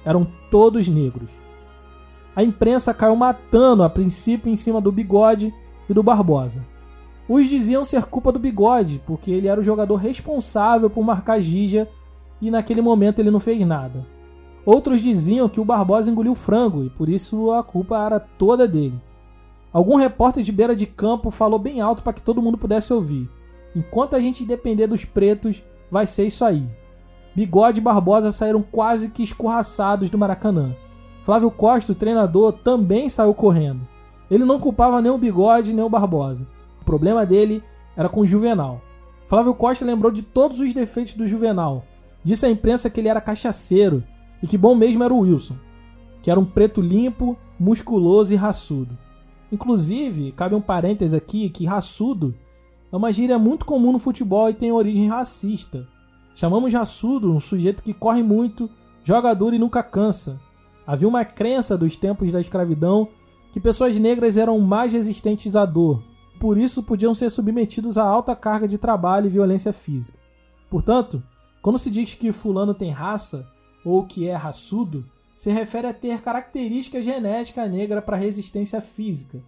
eram 0.04 0.26
todos 0.50 0.88
negros. 0.88 1.30
A 2.34 2.42
imprensa 2.42 2.94
caiu 2.94 3.16
matando 3.16 3.82
a 3.82 3.90
princípio 3.90 4.50
em 4.50 4.56
cima 4.56 4.80
do 4.80 4.92
Bigode 4.92 5.52
e 5.88 5.94
do 5.94 6.02
Barbosa. 6.02 6.64
Uns 7.28 7.48
diziam 7.48 7.84
ser 7.84 8.04
culpa 8.06 8.32
do 8.32 8.38
Bigode, 8.38 9.00
porque 9.06 9.30
ele 9.30 9.46
era 9.46 9.60
o 9.60 9.64
jogador 9.64 9.96
responsável 9.96 10.90
por 10.90 11.04
marcar 11.04 11.40
Gija 11.40 11.88
e 12.40 12.50
naquele 12.50 12.80
momento 12.80 13.20
ele 13.20 13.30
não 13.30 13.38
fez 13.38 13.60
nada. 13.66 14.06
Outros 14.64 15.00
diziam 15.00 15.48
que 15.48 15.60
o 15.60 15.64
Barbosa 15.64 16.10
engoliu 16.10 16.34
frango 16.34 16.84
e 16.84 16.90
por 16.90 17.08
isso 17.08 17.52
a 17.52 17.62
culpa 17.62 18.04
era 18.04 18.18
toda 18.20 18.66
dele. 18.66 19.00
Algum 19.72 19.96
repórter 19.96 20.42
de 20.42 20.50
beira 20.50 20.74
de 20.74 20.86
campo 20.86 21.30
falou 21.30 21.58
bem 21.58 21.80
alto 21.80 22.02
para 22.02 22.12
que 22.12 22.22
todo 22.22 22.42
mundo 22.42 22.58
pudesse 22.58 22.92
ouvir. 22.92 23.30
Enquanto 23.74 24.16
a 24.16 24.20
gente 24.20 24.44
depender 24.44 24.88
dos 24.88 25.04
pretos, 25.04 25.62
vai 25.90 26.06
ser 26.06 26.26
isso 26.26 26.44
aí. 26.44 26.68
Bigode 27.34 27.78
e 27.78 27.82
Barbosa 27.82 28.32
saíram 28.32 28.62
quase 28.62 29.10
que 29.10 29.22
escorraçados 29.22 30.10
do 30.10 30.18
Maracanã. 30.18 30.74
Flávio 31.22 31.50
Costa, 31.50 31.92
o 31.92 31.94
treinador, 31.94 32.52
também 32.52 33.08
saiu 33.08 33.34
correndo. 33.34 33.86
Ele 34.30 34.44
não 34.44 34.58
culpava 34.58 35.00
nem 35.00 35.12
o 35.12 35.18
Bigode 35.18 35.72
nem 35.72 35.84
o 35.84 35.88
Barbosa. 35.88 36.46
O 36.80 36.84
problema 36.84 37.26
dele 37.26 37.62
era 37.96 38.08
com 38.08 38.20
o 38.20 38.26
Juvenal. 38.26 38.80
Flávio 39.26 39.54
Costa 39.54 39.84
lembrou 39.84 40.10
de 40.10 40.22
todos 40.22 40.58
os 40.58 40.72
defeitos 40.72 41.14
do 41.14 41.26
Juvenal. 41.26 41.84
Disse 42.24 42.46
à 42.46 42.50
imprensa 42.50 42.90
que 42.90 43.00
ele 43.00 43.08
era 43.08 43.20
cachaceiro 43.20 44.02
e 44.42 44.46
que 44.46 44.58
bom 44.58 44.74
mesmo 44.74 45.04
era 45.04 45.14
o 45.14 45.20
Wilson, 45.20 45.56
que 46.22 46.30
era 46.30 46.40
um 46.40 46.44
preto 46.44 46.80
limpo, 46.80 47.36
musculoso 47.58 48.32
e 48.32 48.36
raçudo. 48.36 48.96
Inclusive, 49.52 50.32
cabe 50.32 50.54
um 50.54 50.60
parêntese 50.60 51.16
aqui 51.16 51.48
que 51.48 51.66
raçudo 51.66 52.34
é 52.92 52.96
uma 52.96 53.12
gíria 53.12 53.38
muito 53.38 53.64
comum 53.64 53.92
no 53.92 53.98
futebol 53.98 54.48
e 54.48 54.54
tem 54.54 54.72
origem 54.72 55.08
racista. 55.08 55.86
Chamamos 56.34 56.72
raçudo 56.72 57.32
um 57.32 57.40
sujeito 57.40 57.82
que 57.82 57.92
corre 57.92 58.22
muito, 58.22 58.70
joga 59.02 59.34
duro 59.34 59.54
e 59.54 59.58
nunca 59.58 59.82
cansa. 59.82 60.40
Havia 60.86 61.08
uma 61.08 61.24
crença 61.24 61.76
dos 61.76 61.96
tempos 61.96 62.32
da 62.32 62.40
escravidão 62.40 63.08
que 63.52 63.60
pessoas 63.60 63.98
negras 63.98 64.36
eram 64.36 64.58
mais 64.60 64.92
resistentes 64.92 65.56
à 65.56 65.66
dor, 65.66 66.02
por 66.38 66.56
isso 66.56 66.82
podiam 66.82 67.14
ser 67.14 67.30
submetidos 67.30 67.98
a 67.98 68.04
alta 68.04 68.34
carga 68.34 68.66
de 68.66 68.78
trabalho 68.78 69.26
e 69.26 69.30
violência 69.30 69.72
física. 69.72 70.18
Portanto, 70.70 71.22
quando 71.60 71.78
se 71.78 71.90
diz 71.90 72.14
que 72.14 72.32
fulano 72.32 72.72
tem 72.72 72.90
raça 72.90 73.46
ou 73.84 74.04
que 74.06 74.26
é 74.26 74.34
raçudo, 74.34 75.04
se 75.36 75.50
refere 75.50 75.86
a 75.86 75.92
ter 75.92 76.20
característica 76.20 77.02
genética 77.02 77.66
negra 77.66 78.00
para 78.00 78.16
resistência 78.16 78.80
física. 78.80 79.42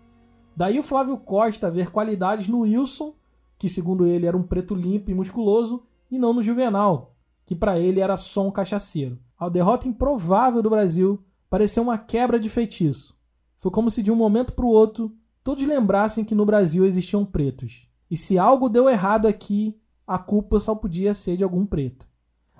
Daí 0.57 0.79
o 0.79 0.83
Flávio 0.83 1.17
Costa 1.17 1.71
ver 1.71 1.91
qualidades 1.91 2.49
no 2.49 2.61
Wilson, 2.61 3.15
que 3.59 3.69
segundo 3.69 4.07
ele 4.07 4.27
era 4.27 4.37
um 4.37 4.43
preto 4.43 4.75
limpo 4.75 5.11
e 5.11 5.15
musculoso, 5.15 5.83
e 6.13 6.19
não 6.19 6.35
no 6.35 6.43
Juvenal, 6.43 7.17
que 7.47 7.57
para 7.57 7.81
ele 7.81 7.99
era 7.99 8.19
só 8.19 8.47
um 8.47 8.51
cachaceiro. 8.51 9.19
A 9.39 9.49
derrota 9.49 9.89
improvável 9.89 10.61
do 10.63 10.69
Brasil 10.69 11.25
pareceu 11.49 11.83
uma 11.83 11.97
quebra 11.97 12.39
de 12.39 12.51
feitiço. 12.51 13.17
Foi 13.57 13.73
como 13.73 13.91
se 13.91 14.03
de 14.03 14.13
um 14.13 14.15
momento 14.15 14.53
para 14.53 14.67
o 14.67 14.69
outro 14.69 15.11
todos 15.43 15.65
lembrassem 15.65 16.23
que 16.23 16.35
no 16.35 16.45
Brasil 16.45 16.85
existiam 16.85 17.25
pretos. 17.25 17.89
E 18.11 18.17
se 18.17 18.39
algo 18.39 18.69
deu 18.69 18.91
errado 18.91 19.27
aqui, 19.27 19.75
a 20.07 20.19
culpa 20.19 20.61
só 20.61 20.75
podia 20.75 21.15
ser 21.15 21.39
de 21.39 21.45
algum 21.45 21.65
preto. 21.65 22.07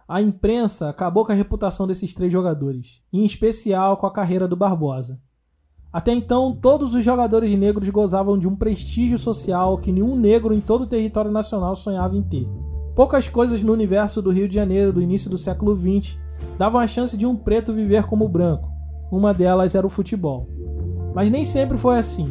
A 0.09 0.23
imprensa 0.23 0.89
acabou 0.89 1.25
com 1.25 1.33
a 1.33 1.35
reputação 1.35 1.87
desses 1.87 2.15
três 2.15 2.33
jogadores, 2.33 3.03
em 3.13 3.23
especial 3.25 3.99
com 3.99 4.07
a 4.07 4.13
carreira 4.13 4.49
do 4.49 4.57
Barbosa. 4.57 5.21
Até 5.93 6.11
então, 6.11 6.57
todos 6.57 6.95
os 6.95 7.05
jogadores 7.05 7.53
negros 7.57 7.91
gozavam 7.91 8.39
de 8.39 8.49
um 8.49 8.57
prestígio 8.57 9.19
social 9.19 9.77
que 9.77 9.93
nenhum 9.93 10.17
negro 10.17 10.55
em 10.55 10.61
todo 10.61 10.83
o 10.83 10.87
território 10.87 11.31
nacional 11.31 11.77
sonhava 11.77 12.17
em 12.17 12.23
ter. 12.23 12.49
Poucas 12.95 13.27
coisas 13.27 13.63
no 13.63 13.73
universo 13.73 14.21
do 14.21 14.31
Rio 14.31 14.47
de 14.47 14.55
Janeiro 14.55 14.93
do 14.93 15.01
início 15.01 15.31
do 15.31 15.39
século 15.39 15.75
XX 15.75 16.19
davam 16.59 16.79
a 16.79 16.87
chance 16.87 17.17
de 17.17 17.25
um 17.25 17.35
preto 17.35 17.73
viver 17.73 18.05
como 18.05 18.29
branco. 18.29 18.71
Uma 19.11 19.33
delas 19.33 19.75
era 19.75 19.87
o 19.87 19.91
futebol. 19.91 20.47
Mas 21.15 21.31
nem 21.31 21.43
sempre 21.43 21.79
foi 21.79 21.99
assim. 21.99 22.27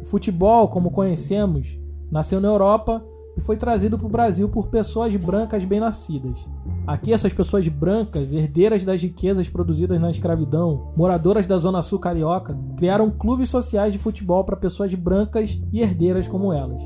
O 0.00 0.04
futebol, 0.04 0.66
como 0.66 0.90
conhecemos, 0.90 1.78
nasceu 2.10 2.40
na 2.40 2.48
Europa 2.48 3.04
e 3.36 3.40
foi 3.40 3.56
trazido 3.56 3.96
para 3.96 4.06
o 4.06 4.10
Brasil 4.10 4.48
por 4.48 4.66
pessoas 4.66 5.14
brancas 5.14 5.64
bem-nascidas. 5.64 6.48
Aqui, 6.84 7.12
essas 7.12 7.32
pessoas 7.32 7.68
brancas, 7.68 8.32
herdeiras 8.32 8.84
das 8.84 9.00
riquezas 9.00 9.48
produzidas 9.48 10.00
na 10.00 10.10
escravidão, 10.10 10.92
moradoras 10.96 11.46
da 11.46 11.56
Zona 11.58 11.80
Sul 11.80 12.00
carioca, 12.00 12.58
criaram 12.76 13.08
clubes 13.08 13.50
sociais 13.50 13.92
de 13.92 14.00
futebol 14.00 14.42
para 14.42 14.56
pessoas 14.56 14.92
brancas 14.94 15.60
e 15.72 15.80
herdeiras 15.80 16.26
como 16.26 16.52
elas. 16.52 16.82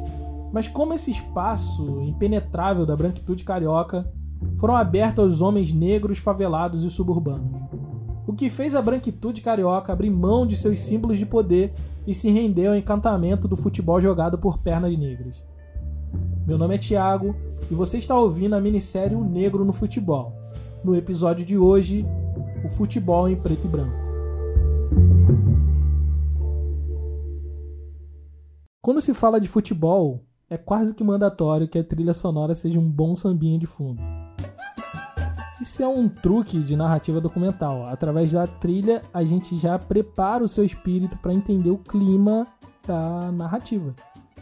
Mas 0.57 0.69
como 0.69 0.95
esse 0.95 1.11
espaço 1.11 2.01
impenetrável 2.01 2.87
da 2.87 2.97
branquitude 2.97 3.45
carioca 3.45 4.11
foram 4.57 4.75
abertos 4.75 5.23
aos 5.23 5.41
homens 5.43 5.71
negros, 5.71 6.19
favelados 6.19 6.83
e 6.83 6.89
suburbanos. 6.89 7.61
O 8.27 8.33
que 8.33 8.49
fez 8.49 8.75
a 8.75 8.81
branquitude 8.81 9.43
carioca 9.43 9.93
abrir 9.93 10.09
mão 10.09 10.47
de 10.47 10.57
seus 10.57 10.81
símbolos 10.81 11.19
de 11.19 11.27
poder 11.27 11.73
e 12.07 12.15
se 12.15 12.31
render 12.31 12.69
ao 12.69 12.75
encantamento 12.75 13.47
do 13.47 13.55
futebol 13.55 14.01
jogado 14.01 14.39
por 14.39 14.57
pernas 14.57 14.97
negras. 14.97 15.45
Meu 16.47 16.57
nome 16.57 16.77
é 16.77 16.79
Thiago 16.79 17.37
e 17.71 17.75
você 17.75 17.99
está 17.99 18.19
ouvindo 18.19 18.57
a 18.57 18.61
minissérie 18.61 19.15
O 19.15 19.23
Negro 19.23 19.63
no 19.63 19.75
Futebol. 19.75 20.33
No 20.83 20.97
episódio 20.97 21.45
de 21.45 21.59
hoje, 21.59 22.07
o 22.65 22.71
futebol 22.71 23.29
em 23.29 23.37
preto 23.37 23.67
e 23.67 23.69
branco. 23.69 24.07
Quando 28.81 29.03
se 29.03 29.13
fala 29.13 29.39
de 29.39 29.49
futebol, 29.49 30.25
é 30.49 30.57
quase 30.57 30.95
que 30.95 31.03
mandatório 31.03 31.67
que 31.67 31.79
a 31.79 31.85
trilha 31.85 32.15
sonora 32.15 32.55
seja 32.55 32.79
um 32.79 32.88
bom 32.88 33.17
sambinha 33.17 33.59
de 33.59 33.67
fundo. 33.67 34.00
Isso 35.61 35.83
é 35.83 35.88
um 35.88 36.09
truque 36.09 36.61
de 36.61 36.76
narrativa 36.76 37.21
documental. 37.21 37.87
Através 37.87 38.33
da 38.33 38.47
trilha, 38.47 39.03
a 39.12 39.25
gente 39.25 39.57
já 39.57 39.79
prepara 39.79 40.45
o 40.45 40.49
seu 40.49 40.62
espírito 40.62 41.17
para 41.19 41.35
entender 41.35 41.71
o 41.71 41.79
clima 41.79 42.47
da 42.87 43.33
narrativa. 43.33 43.95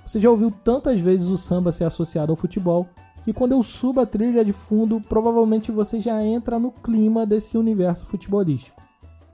Você 0.06 0.20
já 0.20 0.28
ouviu 0.28 0.50
tantas 0.50 1.00
vezes 1.00 1.28
o 1.28 1.38
samba 1.38 1.72
ser 1.72 1.84
associado 1.84 2.32
ao 2.32 2.36
futebol 2.36 2.86
que 3.22 3.32
quando 3.32 3.52
eu 3.52 3.62
subo 3.62 4.00
a 4.00 4.06
trilha 4.06 4.44
de 4.44 4.52
fundo, 4.52 5.00
provavelmente 5.00 5.72
você 5.72 5.98
já 5.98 6.22
entra 6.22 6.58
no 6.58 6.70
clima 6.70 7.24
desse 7.24 7.56
universo 7.56 8.04
futebolístico. 8.04 8.82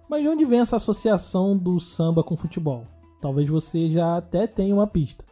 Mas 0.09 0.23
de 0.23 0.29
onde 0.29 0.45
vem 0.45 0.61
essa 0.61 0.77
associação 0.77 1.57
do 1.57 1.81
samba 1.81 2.23
com 2.23 2.37
futebol? 2.37 2.85
Talvez 3.21 3.49
você 3.49 3.89
já 3.89 4.17
até 4.17 4.47
tenha 4.47 4.75
uma 4.75 4.87
pista. 4.87 5.30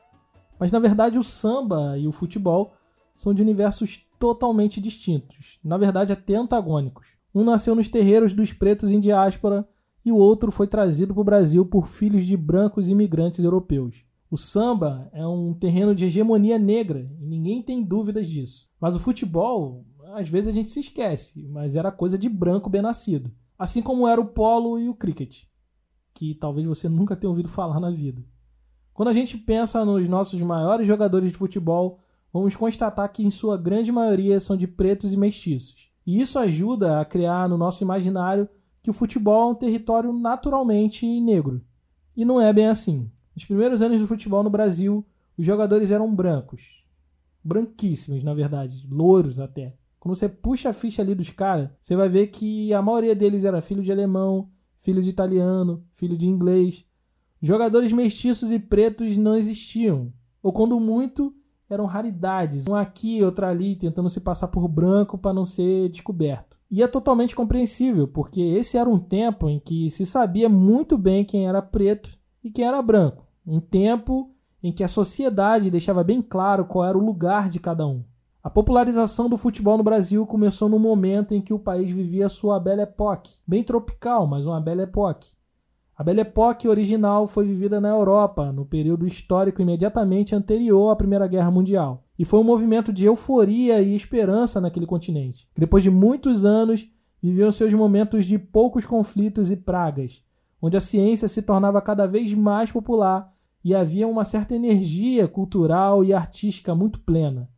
Mas 0.58 0.72
na 0.72 0.78
verdade 0.78 1.18
o 1.18 1.22
samba 1.22 1.96
e 1.98 2.06
o 2.06 2.12
futebol 2.12 2.72
são 3.14 3.34
de 3.34 3.42
universos 3.42 4.00
totalmente 4.18 4.80
distintos, 4.80 5.58
na 5.62 5.76
verdade 5.78 6.12
até 6.12 6.34
antagônicos. 6.34 7.06
Um 7.34 7.44
nasceu 7.44 7.74
nos 7.74 7.88
terreiros 7.88 8.32
dos 8.32 8.52
pretos 8.52 8.90
em 8.90 9.00
diáspora 9.00 9.68
e 10.04 10.10
o 10.10 10.16
outro 10.16 10.50
foi 10.50 10.66
trazido 10.66 11.12
para 11.12 11.20
o 11.20 11.24
Brasil 11.24 11.64
por 11.66 11.86
filhos 11.86 12.26
de 12.26 12.36
brancos 12.36 12.88
imigrantes 12.88 13.44
europeus. 13.44 14.04
O 14.30 14.36
samba 14.36 15.08
é 15.12 15.26
um 15.26 15.54
terreno 15.54 15.94
de 15.94 16.06
hegemonia 16.06 16.58
negra 16.58 17.10
e 17.20 17.26
ninguém 17.26 17.62
tem 17.62 17.82
dúvidas 17.82 18.28
disso. 18.28 18.68
Mas 18.80 18.94
o 18.94 19.00
futebol, 19.00 19.86
às 20.14 20.28
vezes 20.28 20.48
a 20.48 20.52
gente 20.52 20.70
se 20.70 20.80
esquece, 20.80 21.46
mas 21.48 21.76
era 21.76 21.90
coisa 21.90 22.18
de 22.18 22.28
branco 22.28 22.68
bem 22.68 22.82
nascido. 22.82 23.30
Assim 23.58 23.82
como 23.82 24.06
era 24.06 24.20
o 24.20 24.26
polo 24.26 24.78
e 24.78 24.88
o 24.88 24.94
cricket, 24.94 25.44
que 26.14 26.34
talvez 26.34 26.66
você 26.66 26.88
nunca 26.88 27.16
tenha 27.16 27.30
ouvido 27.30 27.48
falar 27.48 27.80
na 27.80 27.90
vida. 27.90 28.22
Quando 28.98 29.10
a 29.10 29.12
gente 29.12 29.38
pensa 29.38 29.84
nos 29.84 30.08
nossos 30.08 30.40
maiores 30.40 30.84
jogadores 30.84 31.30
de 31.30 31.36
futebol, 31.36 32.00
vamos 32.32 32.56
constatar 32.56 33.08
que 33.12 33.24
em 33.24 33.30
sua 33.30 33.56
grande 33.56 33.92
maioria 33.92 34.40
são 34.40 34.56
de 34.56 34.66
pretos 34.66 35.12
e 35.12 35.16
mestiços. 35.16 35.92
E 36.04 36.20
isso 36.20 36.36
ajuda 36.36 37.00
a 37.00 37.04
criar 37.04 37.48
no 37.48 37.56
nosso 37.56 37.84
imaginário 37.84 38.48
que 38.82 38.90
o 38.90 38.92
futebol 38.92 39.50
é 39.50 39.52
um 39.52 39.54
território 39.54 40.12
naturalmente 40.12 41.06
negro. 41.20 41.62
E 42.16 42.24
não 42.24 42.40
é 42.40 42.52
bem 42.52 42.66
assim. 42.66 43.08
Nos 43.36 43.44
primeiros 43.44 43.82
anos 43.82 44.00
do 44.00 44.08
futebol 44.08 44.42
no 44.42 44.50
Brasil, 44.50 45.06
os 45.38 45.46
jogadores 45.46 45.92
eram 45.92 46.12
brancos. 46.12 46.84
Branquíssimos, 47.44 48.24
na 48.24 48.34
verdade, 48.34 48.84
louros 48.90 49.38
até. 49.38 49.76
Quando 50.00 50.16
você 50.16 50.28
puxa 50.28 50.70
a 50.70 50.72
ficha 50.72 51.02
ali 51.02 51.14
dos 51.14 51.30
caras, 51.30 51.70
você 51.80 51.94
vai 51.94 52.08
ver 52.08 52.26
que 52.32 52.74
a 52.74 52.82
maioria 52.82 53.14
deles 53.14 53.44
era 53.44 53.60
filho 53.60 53.84
de 53.84 53.92
alemão, 53.92 54.50
filho 54.74 55.00
de 55.00 55.10
italiano, 55.10 55.84
filho 55.92 56.18
de 56.18 56.26
inglês. 56.26 56.84
Jogadores 57.40 57.92
mestiços 57.92 58.50
e 58.50 58.58
pretos 58.58 59.16
não 59.16 59.36
existiam. 59.36 60.12
ou 60.42 60.52
quando 60.52 60.78
muito, 60.78 61.34
eram 61.68 61.84
raridades, 61.84 62.66
um 62.68 62.74
aqui, 62.74 63.22
outro 63.22 63.44
ali, 63.44 63.76
tentando 63.76 64.08
se 64.08 64.20
passar 64.20 64.48
por 64.48 64.66
branco 64.66 65.18
para 65.18 65.34
não 65.34 65.44
ser 65.44 65.88
descoberto. 65.90 66.56
E 66.70 66.82
é 66.82 66.86
totalmente 66.86 67.34
compreensível, 67.34 68.06
porque 68.06 68.40
esse 68.40 68.76
era 68.76 68.88
um 68.88 68.98
tempo 68.98 69.48
em 69.48 69.58
que 69.58 69.88
se 69.90 70.04
sabia 70.04 70.48
muito 70.48 70.98
bem 70.98 71.24
quem 71.24 71.46
era 71.48 71.62
preto 71.62 72.10
e 72.42 72.50
quem 72.50 72.64
era 72.64 72.82
branco. 72.82 73.26
Um 73.46 73.60
tempo 73.60 74.30
em 74.62 74.72
que 74.72 74.84
a 74.84 74.88
sociedade 74.88 75.70
deixava 75.70 76.04
bem 76.04 76.20
claro 76.20 76.64
qual 76.66 76.84
era 76.84 76.98
o 76.98 77.04
lugar 77.04 77.48
de 77.48 77.60
cada 77.60 77.86
um. 77.86 78.04
A 78.42 78.50
popularização 78.50 79.28
do 79.28 79.36
futebol 79.36 79.76
no 79.76 79.84
Brasil 79.84 80.26
começou 80.26 80.68
no 80.68 80.78
momento 80.78 81.34
em 81.34 81.40
que 81.40 81.52
o 81.52 81.58
país 81.58 81.90
vivia 81.90 82.28
sua 82.28 82.58
Belle 82.60 82.82
Époque, 82.82 83.32
bem 83.46 83.62
tropical, 83.62 84.26
mas 84.26 84.46
uma 84.46 84.60
Belle 84.60 84.82
Époque. 84.82 85.37
A 85.98 86.04
Belle 86.04 86.20
Époque 86.20 86.68
original 86.68 87.26
foi 87.26 87.44
vivida 87.44 87.80
na 87.80 87.88
Europa, 87.88 88.52
no 88.52 88.64
período 88.64 89.04
histórico 89.04 89.60
imediatamente 89.60 90.32
anterior 90.32 90.92
à 90.92 90.96
Primeira 90.96 91.26
Guerra 91.26 91.50
Mundial, 91.50 92.04
e 92.16 92.24
foi 92.24 92.38
um 92.38 92.44
movimento 92.44 92.92
de 92.92 93.04
euforia 93.04 93.82
e 93.82 93.96
esperança 93.96 94.60
naquele 94.60 94.86
continente, 94.86 95.48
que 95.52 95.60
depois 95.60 95.82
de 95.82 95.90
muitos 95.90 96.44
anos 96.44 96.88
viveu 97.20 97.50
seus 97.50 97.74
momentos 97.74 98.26
de 98.26 98.38
poucos 98.38 98.86
conflitos 98.86 99.50
e 99.50 99.56
pragas, 99.56 100.22
onde 100.62 100.76
a 100.76 100.80
ciência 100.80 101.26
se 101.26 101.42
tornava 101.42 101.82
cada 101.82 102.06
vez 102.06 102.32
mais 102.32 102.70
popular 102.70 103.34
e 103.64 103.74
havia 103.74 104.06
uma 104.06 104.22
certa 104.22 104.54
energia 104.54 105.26
cultural 105.26 106.04
e 106.04 106.14
artística 106.14 106.76
muito 106.76 107.00
plena. 107.00 107.50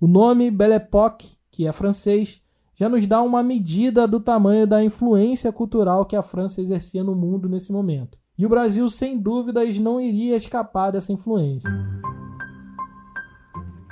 O 0.00 0.08
nome 0.08 0.50
Belle 0.50 0.74
Époque, 0.74 1.36
que 1.48 1.64
é 1.64 1.70
francês, 1.70 2.42
já 2.78 2.88
nos 2.88 3.04
dá 3.06 3.20
uma 3.20 3.42
medida 3.42 4.06
do 4.06 4.20
tamanho 4.20 4.64
da 4.64 4.82
influência 4.84 5.52
cultural 5.52 6.06
que 6.06 6.14
a 6.14 6.22
França 6.22 6.60
exercia 6.60 7.02
no 7.02 7.12
mundo 7.12 7.48
nesse 7.48 7.72
momento. 7.72 8.16
E 8.38 8.46
o 8.46 8.48
Brasil, 8.48 8.88
sem 8.88 9.18
dúvidas, 9.18 9.76
não 9.80 10.00
iria 10.00 10.36
escapar 10.36 10.92
dessa 10.92 11.12
influência. 11.12 11.68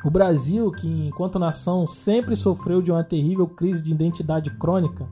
O 0.04 0.10
Brasil, 0.10 0.70
que 0.70 1.08
enquanto 1.08 1.36
nação 1.36 1.84
sempre 1.84 2.36
sofreu 2.36 2.80
de 2.80 2.92
uma 2.92 3.02
terrível 3.02 3.48
crise 3.48 3.82
de 3.82 3.90
identidade 3.90 4.52
crônica, 4.52 5.04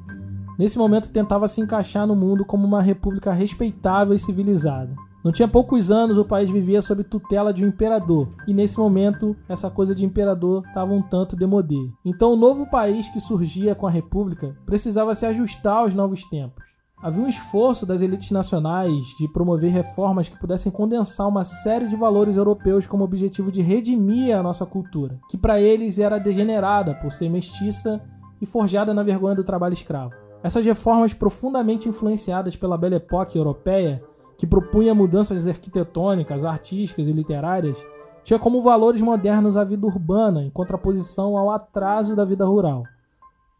nesse 0.57 0.79
momento 0.79 1.11
tentava 1.11 1.49
se 1.49 1.61
encaixar 1.61 2.07
no 2.07 2.15
mundo 2.15 2.45
como 2.45 2.65
uma 2.65 2.81
república 2.81 3.33
respeitável 3.33 4.15
e 4.15 4.21
civilizada. 4.21 4.95
Não 5.25 5.33
tinha 5.33 5.49
poucos 5.49 5.91
anos 5.91 6.19
o 6.19 6.25
país 6.27 6.51
vivia 6.51 6.83
sob 6.83 7.03
tutela 7.03 7.51
de 7.51 7.65
um 7.65 7.69
imperador, 7.69 8.29
e 8.47 8.53
nesse 8.53 8.79
momento 8.79 9.35
essa 9.49 9.71
coisa 9.71 9.95
de 9.95 10.05
imperador 10.05 10.63
estava 10.67 10.93
um 10.93 11.01
tanto 11.01 11.35
demodê. 11.35 11.91
Então 12.05 12.35
o 12.35 12.37
novo 12.37 12.69
país 12.69 13.09
que 13.09 13.19
surgia 13.19 13.75
com 13.75 13.87
a 13.87 13.91
república 13.91 14.55
precisava 14.67 15.15
se 15.15 15.25
ajustar 15.25 15.79
aos 15.79 15.95
novos 15.95 16.25
tempos. 16.25 16.63
Havia 17.03 17.25
um 17.25 17.29
esforço 17.29 17.87
das 17.87 18.03
elites 18.03 18.31
nacionais 18.33 19.03
de 19.19 19.27
promover 19.27 19.73
reformas 19.73 20.29
que 20.29 20.39
pudessem 20.39 20.71
condensar 20.71 21.27
uma 21.27 21.43
série 21.43 21.89
de 21.89 21.97
valores 21.97 22.37
europeus 22.37 22.87
como 22.87 23.05
objetivo 23.05 23.51
de 23.51 23.63
redimir 23.63 24.37
a 24.37 24.43
nossa 24.43 24.67
cultura, 24.67 25.19
que 25.31 25.39
para 25.39 25.59
eles 25.59 25.99
era 25.99 26.19
degenerada 26.19 26.95
por 26.97 27.11
ser 27.11 27.31
mestiça 27.31 27.99
e 28.43 28.45
forjada 28.47 28.93
na 28.93 29.03
vergonha 29.03 29.35
do 29.35 29.45
trabalho 29.45 29.73
escravo. 29.73 30.13
Essas 30.43 30.67
reformas 30.67 31.15
profundamente 31.15 31.89
influenciadas 31.89 32.57
pela 32.57 32.77
Belle 32.77 32.97
Époque 32.97 33.39
europeia 33.39 34.03
que 34.37 34.47
propunha 34.47 34.95
mudanças 34.95 35.47
arquitetônicas, 35.47 36.45
artísticas 36.45 37.09
e 37.09 37.13
literárias, 37.13 37.85
tinha 38.23 38.39
como 38.39 38.63
valores 38.63 39.03
modernos 39.03 39.57
a 39.57 39.65
vida 39.65 39.87
urbana, 39.87 40.43
em 40.43 40.51
contraposição 40.51 41.37
ao 41.37 41.51
atraso 41.51 42.17
da 42.17 42.25
vida 42.25 42.45
rural. 42.45 42.85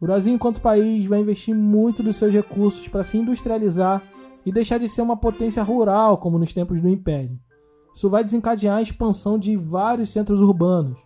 O 0.01 0.05
Brasil, 0.05 0.33
enquanto 0.33 0.59
país, 0.59 1.05
vai 1.05 1.19
investir 1.19 1.55
muito 1.55 2.03
dos 2.03 2.17
seus 2.17 2.33
recursos 2.33 2.87
para 2.87 3.03
se 3.03 3.17
industrializar 3.17 4.03
e 4.45 4.51
deixar 4.51 4.77
de 4.77 4.89
ser 4.89 5.01
uma 5.01 5.15
potência 5.15 5.63
rural 5.63 6.17
como 6.17 6.37
nos 6.37 6.51
tempos 6.51 6.81
do 6.81 6.89
Império. 6.89 7.39
Isso 7.95 8.09
vai 8.09 8.23
desencadear 8.23 8.77
a 8.77 8.81
expansão 8.81 9.39
de 9.39 9.55
vários 9.55 10.09
centros 10.09 10.41
urbanos, 10.41 10.99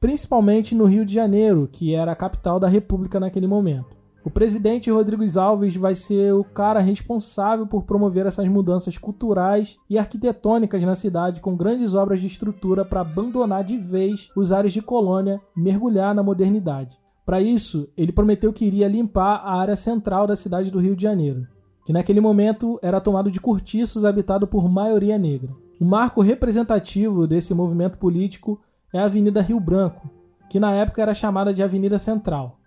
principalmente 0.00 0.74
no 0.74 0.84
Rio 0.84 1.06
de 1.06 1.14
Janeiro, 1.14 1.68
que 1.70 1.94
era 1.94 2.12
a 2.12 2.16
capital 2.16 2.58
da 2.58 2.66
República 2.66 3.20
naquele 3.20 3.46
momento. 3.46 4.03
O 4.24 4.30
presidente 4.30 4.90
Rodrigues 4.90 5.36
Alves 5.36 5.76
vai 5.76 5.94
ser 5.94 6.32
o 6.32 6.42
cara 6.42 6.80
responsável 6.80 7.66
por 7.66 7.82
promover 7.82 8.24
essas 8.24 8.48
mudanças 8.48 8.96
culturais 8.96 9.76
e 9.88 9.98
arquitetônicas 9.98 10.82
na 10.82 10.94
cidade, 10.94 11.42
com 11.42 11.54
grandes 11.54 11.92
obras 11.92 12.22
de 12.22 12.26
estrutura 12.26 12.86
para 12.86 13.02
abandonar 13.02 13.62
de 13.62 13.76
vez 13.76 14.30
os 14.34 14.50
ares 14.50 14.72
de 14.72 14.80
colônia 14.80 15.42
e 15.54 15.60
mergulhar 15.60 16.14
na 16.14 16.22
modernidade. 16.22 16.98
Para 17.26 17.42
isso, 17.42 17.86
ele 17.98 18.12
prometeu 18.12 18.50
que 18.50 18.64
iria 18.64 18.88
limpar 18.88 19.42
a 19.44 19.60
área 19.60 19.76
central 19.76 20.26
da 20.26 20.34
cidade 20.34 20.70
do 20.70 20.80
Rio 20.80 20.96
de 20.96 21.02
Janeiro, 21.02 21.46
que 21.84 21.92
naquele 21.92 22.20
momento 22.20 22.78
era 22.80 23.02
tomado 23.02 23.30
de 23.30 23.40
cortiços 23.40 24.06
habitado 24.06 24.46
por 24.46 24.70
maioria 24.70 25.18
negra. 25.18 25.54
O 25.78 25.84
marco 25.84 26.22
representativo 26.22 27.26
desse 27.26 27.52
movimento 27.52 27.98
político 27.98 28.58
é 28.90 29.00
a 29.00 29.04
Avenida 29.04 29.42
Rio 29.42 29.60
Branco, 29.60 30.08
que 30.48 30.58
na 30.58 30.72
época 30.72 31.02
era 31.02 31.12
chamada 31.12 31.52
de 31.52 31.62
Avenida 31.62 31.98
Central. 31.98 32.63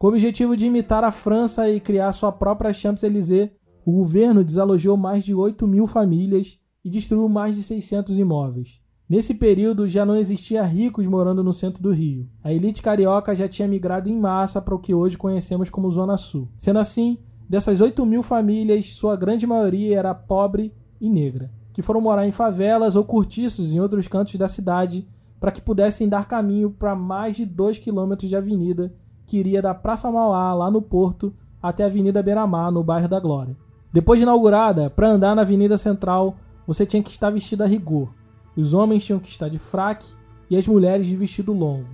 Com 0.00 0.06
o 0.06 0.10
objetivo 0.12 0.56
de 0.56 0.64
imitar 0.64 1.04
a 1.04 1.10
França 1.10 1.68
e 1.68 1.78
criar 1.78 2.10
sua 2.12 2.32
própria 2.32 2.72
Champs-Élysées, 2.72 3.50
o 3.84 3.92
governo 3.92 4.42
desalojou 4.42 4.96
mais 4.96 5.22
de 5.22 5.34
8 5.34 5.66
mil 5.66 5.86
famílias 5.86 6.58
e 6.82 6.88
destruiu 6.88 7.28
mais 7.28 7.54
de 7.54 7.62
600 7.62 8.18
imóveis. 8.18 8.80
Nesse 9.06 9.34
período 9.34 9.86
já 9.86 10.06
não 10.06 10.16
existia 10.16 10.62
ricos 10.62 11.06
morando 11.06 11.44
no 11.44 11.52
centro 11.52 11.82
do 11.82 11.92
Rio. 11.92 12.26
A 12.42 12.50
elite 12.50 12.80
carioca 12.80 13.36
já 13.36 13.46
tinha 13.46 13.68
migrado 13.68 14.08
em 14.08 14.18
massa 14.18 14.62
para 14.62 14.74
o 14.74 14.78
que 14.78 14.94
hoje 14.94 15.18
conhecemos 15.18 15.68
como 15.68 15.90
Zona 15.90 16.16
Sul. 16.16 16.48
Sendo 16.56 16.78
assim, 16.78 17.18
dessas 17.46 17.82
8 17.82 18.06
mil 18.06 18.22
famílias, 18.22 18.86
sua 18.86 19.16
grande 19.16 19.46
maioria 19.46 19.98
era 19.98 20.14
pobre 20.14 20.72
e 20.98 21.10
negra, 21.10 21.52
que 21.74 21.82
foram 21.82 22.00
morar 22.00 22.26
em 22.26 22.30
favelas 22.30 22.96
ou 22.96 23.04
cortiços 23.04 23.70
em 23.70 23.80
outros 23.80 24.08
cantos 24.08 24.34
da 24.36 24.48
cidade 24.48 25.06
para 25.38 25.52
que 25.52 25.60
pudessem 25.60 26.08
dar 26.08 26.26
caminho 26.26 26.70
para 26.70 26.96
mais 26.96 27.36
de 27.36 27.44
2 27.44 27.76
quilômetros 27.76 28.30
de 28.30 28.36
avenida 28.36 28.94
que 29.30 29.38
iria 29.38 29.62
da 29.62 29.72
Praça 29.72 30.10
Mauá, 30.10 30.52
lá 30.52 30.68
no 30.72 30.82
Porto, 30.82 31.32
até 31.62 31.84
a 31.84 31.86
Avenida 31.86 32.20
Beira-Mar, 32.20 32.72
no 32.72 32.82
bairro 32.82 33.06
da 33.06 33.20
Glória. 33.20 33.56
Depois 33.92 34.18
de 34.18 34.24
inaugurada, 34.24 34.90
para 34.90 35.08
andar 35.08 35.36
na 35.36 35.42
Avenida 35.42 35.78
Central, 35.78 36.34
você 36.66 36.84
tinha 36.84 37.00
que 37.00 37.10
estar 37.10 37.30
vestido 37.30 37.62
a 37.62 37.66
rigor. 37.66 38.08
Os 38.56 38.74
homens 38.74 39.04
tinham 39.04 39.20
que 39.20 39.28
estar 39.28 39.48
de 39.48 39.56
fraque 39.56 40.14
e 40.50 40.56
as 40.56 40.66
mulheres 40.66 41.06
de 41.06 41.14
vestido 41.14 41.52
longo. 41.52 41.86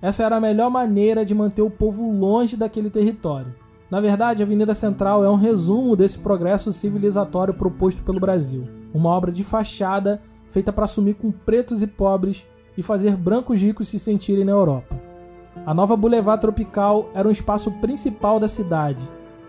Essa 0.00 0.24
era 0.24 0.36
a 0.36 0.40
melhor 0.40 0.70
maneira 0.70 1.26
de 1.26 1.34
manter 1.34 1.60
o 1.60 1.70
povo 1.70 2.10
longe 2.10 2.56
daquele 2.56 2.88
território. 2.88 3.54
Na 3.90 4.00
verdade, 4.00 4.42
a 4.42 4.46
Avenida 4.46 4.72
Central 4.72 5.22
é 5.22 5.28
um 5.28 5.34
resumo 5.34 5.94
desse 5.94 6.18
progresso 6.18 6.72
civilizatório 6.72 7.52
proposto 7.52 8.02
pelo 8.02 8.18
Brasil. 8.18 8.66
Uma 8.94 9.10
obra 9.10 9.30
de 9.30 9.44
fachada 9.44 10.22
feita 10.48 10.72
para 10.72 10.84
assumir 10.84 11.16
com 11.16 11.30
pretos 11.30 11.82
e 11.82 11.86
pobres 11.86 12.46
e 12.78 12.82
fazer 12.82 13.14
brancos 13.14 13.60
ricos 13.60 13.88
se 13.88 13.98
sentirem 13.98 14.44
na 14.44 14.52
Europa. 14.52 15.07
A 15.66 15.74
nova 15.74 15.96
Boulevard 15.96 16.40
Tropical 16.40 17.10
era 17.14 17.28
um 17.28 17.30
espaço 17.30 17.70
principal 17.72 18.40
da 18.40 18.48
cidade. 18.48 19.02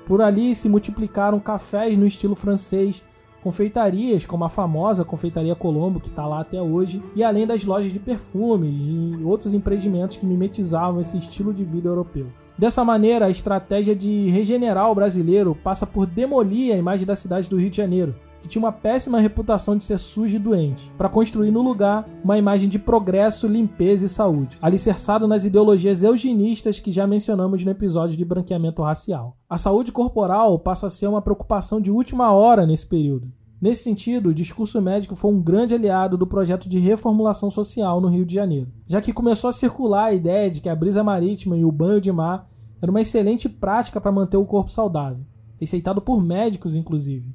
Por 0.06 0.22
ali 0.22 0.54
se 0.54 0.68
multiplicaram 0.68 1.40
cafés 1.40 1.96
no 1.96 2.06
estilo 2.06 2.36
francês, 2.36 3.04
confeitarias 3.42 4.26
como 4.26 4.44
a 4.44 4.50
famosa 4.50 5.06
Confeitaria 5.06 5.56
Colombo, 5.56 6.00
que 6.00 6.10
está 6.10 6.26
lá 6.26 6.42
até 6.42 6.62
hoje, 6.62 7.02
e 7.16 7.24
além 7.24 7.48
das 7.48 7.64
lojas 7.64 7.92
de 7.92 8.00
perfume 8.00 8.68
e 8.68 9.24
outros 9.24 9.54
empreendimentos 9.54 10.18
que 10.18 10.26
mimetizavam 10.26 11.00
esse 11.00 11.18
estilo 11.18 11.54
de 11.54 11.64
vida 11.64 11.88
europeu. 11.88 12.28
Dessa 12.58 12.84
maneira, 12.84 13.28
a 13.28 13.30
estratégia 13.30 13.96
de 13.96 14.28
regenerar 14.30 14.92
o 14.92 14.96
brasileiro 14.96 15.56
passa 15.56 15.88
por 15.88 16.06
demolir 16.06 16.74
a 16.74 16.78
imagem 16.78 17.06
da 17.06 17.16
cidade 17.16 17.48
do 17.48 17.58
Rio 17.58 17.70
de 17.70 17.78
Janeiro, 17.78 18.14
que 18.42 18.48
tinha 18.48 18.62
uma 18.62 18.72
péssima 18.72 19.20
reputação 19.20 19.76
de 19.76 19.84
ser 19.84 19.98
sujo 19.98 20.36
e 20.36 20.40
doente, 20.40 20.92
para 20.98 21.10
construir 21.10 21.52
no 21.52 21.62
lugar 21.62 22.08
uma 22.24 22.38
imagem 22.38 22.70
de 22.70 22.80
progresso, 22.80 23.48
limpeza 23.48 24.06
e 24.06 24.10
saúde, 24.10 24.58
alicerçado 24.62 25.28
nas 25.28 25.46
ideologias 25.46 26.04
eugenistas 26.04 26.80
que 26.80 26.92
já 26.92 27.06
mencionamos 27.06 27.64
no 27.64 27.72
episódio 27.72 28.18
de 28.18 28.26
branqueamento 28.26 28.82
racial. 28.82 29.38
A 29.50 29.58
saúde 29.58 29.92
corporal 29.92 30.58
passa 30.60 30.88
a 30.88 30.90
ser 30.90 31.08
uma 31.08 31.22
preocupação 31.22 31.82
de 31.82 31.92
última 31.92 32.32
hora 32.32 32.66
nesse 32.66 32.88
período. 32.88 33.32
Nesse 33.62 33.84
sentido, 33.84 34.30
o 34.30 34.34
discurso 34.34 34.82
médico 34.82 35.16
foi 35.16 35.32
um 35.32 35.42
grande 35.42 35.76
aliado 35.76 36.18
do 36.18 36.26
projeto 36.26 36.70
de 36.70 36.80
reformulação 36.80 37.52
social 37.52 38.00
no 38.00 38.08
Rio 38.08 38.26
de 38.26 38.34
Janeiro, 38.34 38.72
já 38.88 39.02
que 39.02 39.12
começou 39.12 39.50
a 39.50 39.54
circular 39.54 40.06
a 40.06 40.14
ideia 40.14 40.50
de 40.50 40.62
que 40.62 40.70
a 40.70 40.76
brisa 40.76 41.04
marítima 41.04 41.58
e 41.58 41.66
o 41.66 41.72
banho 41.72 42.00
de 42.00 42.10
mar 42.10 42.50
era 42.82 42.90
uma 42.90 43.02
excelente 43.02 43.50
prática 43.50 44.00
para 44.00 44.14
manter 44.14 44.38
o 44.38 44.46
corpo 44.46 44.72
saudável, 44.72 45.26
receitado 45.60 46.02
por 46.02 46.24
médicos, 46.24 46.74
inclusive. 46.74 47.28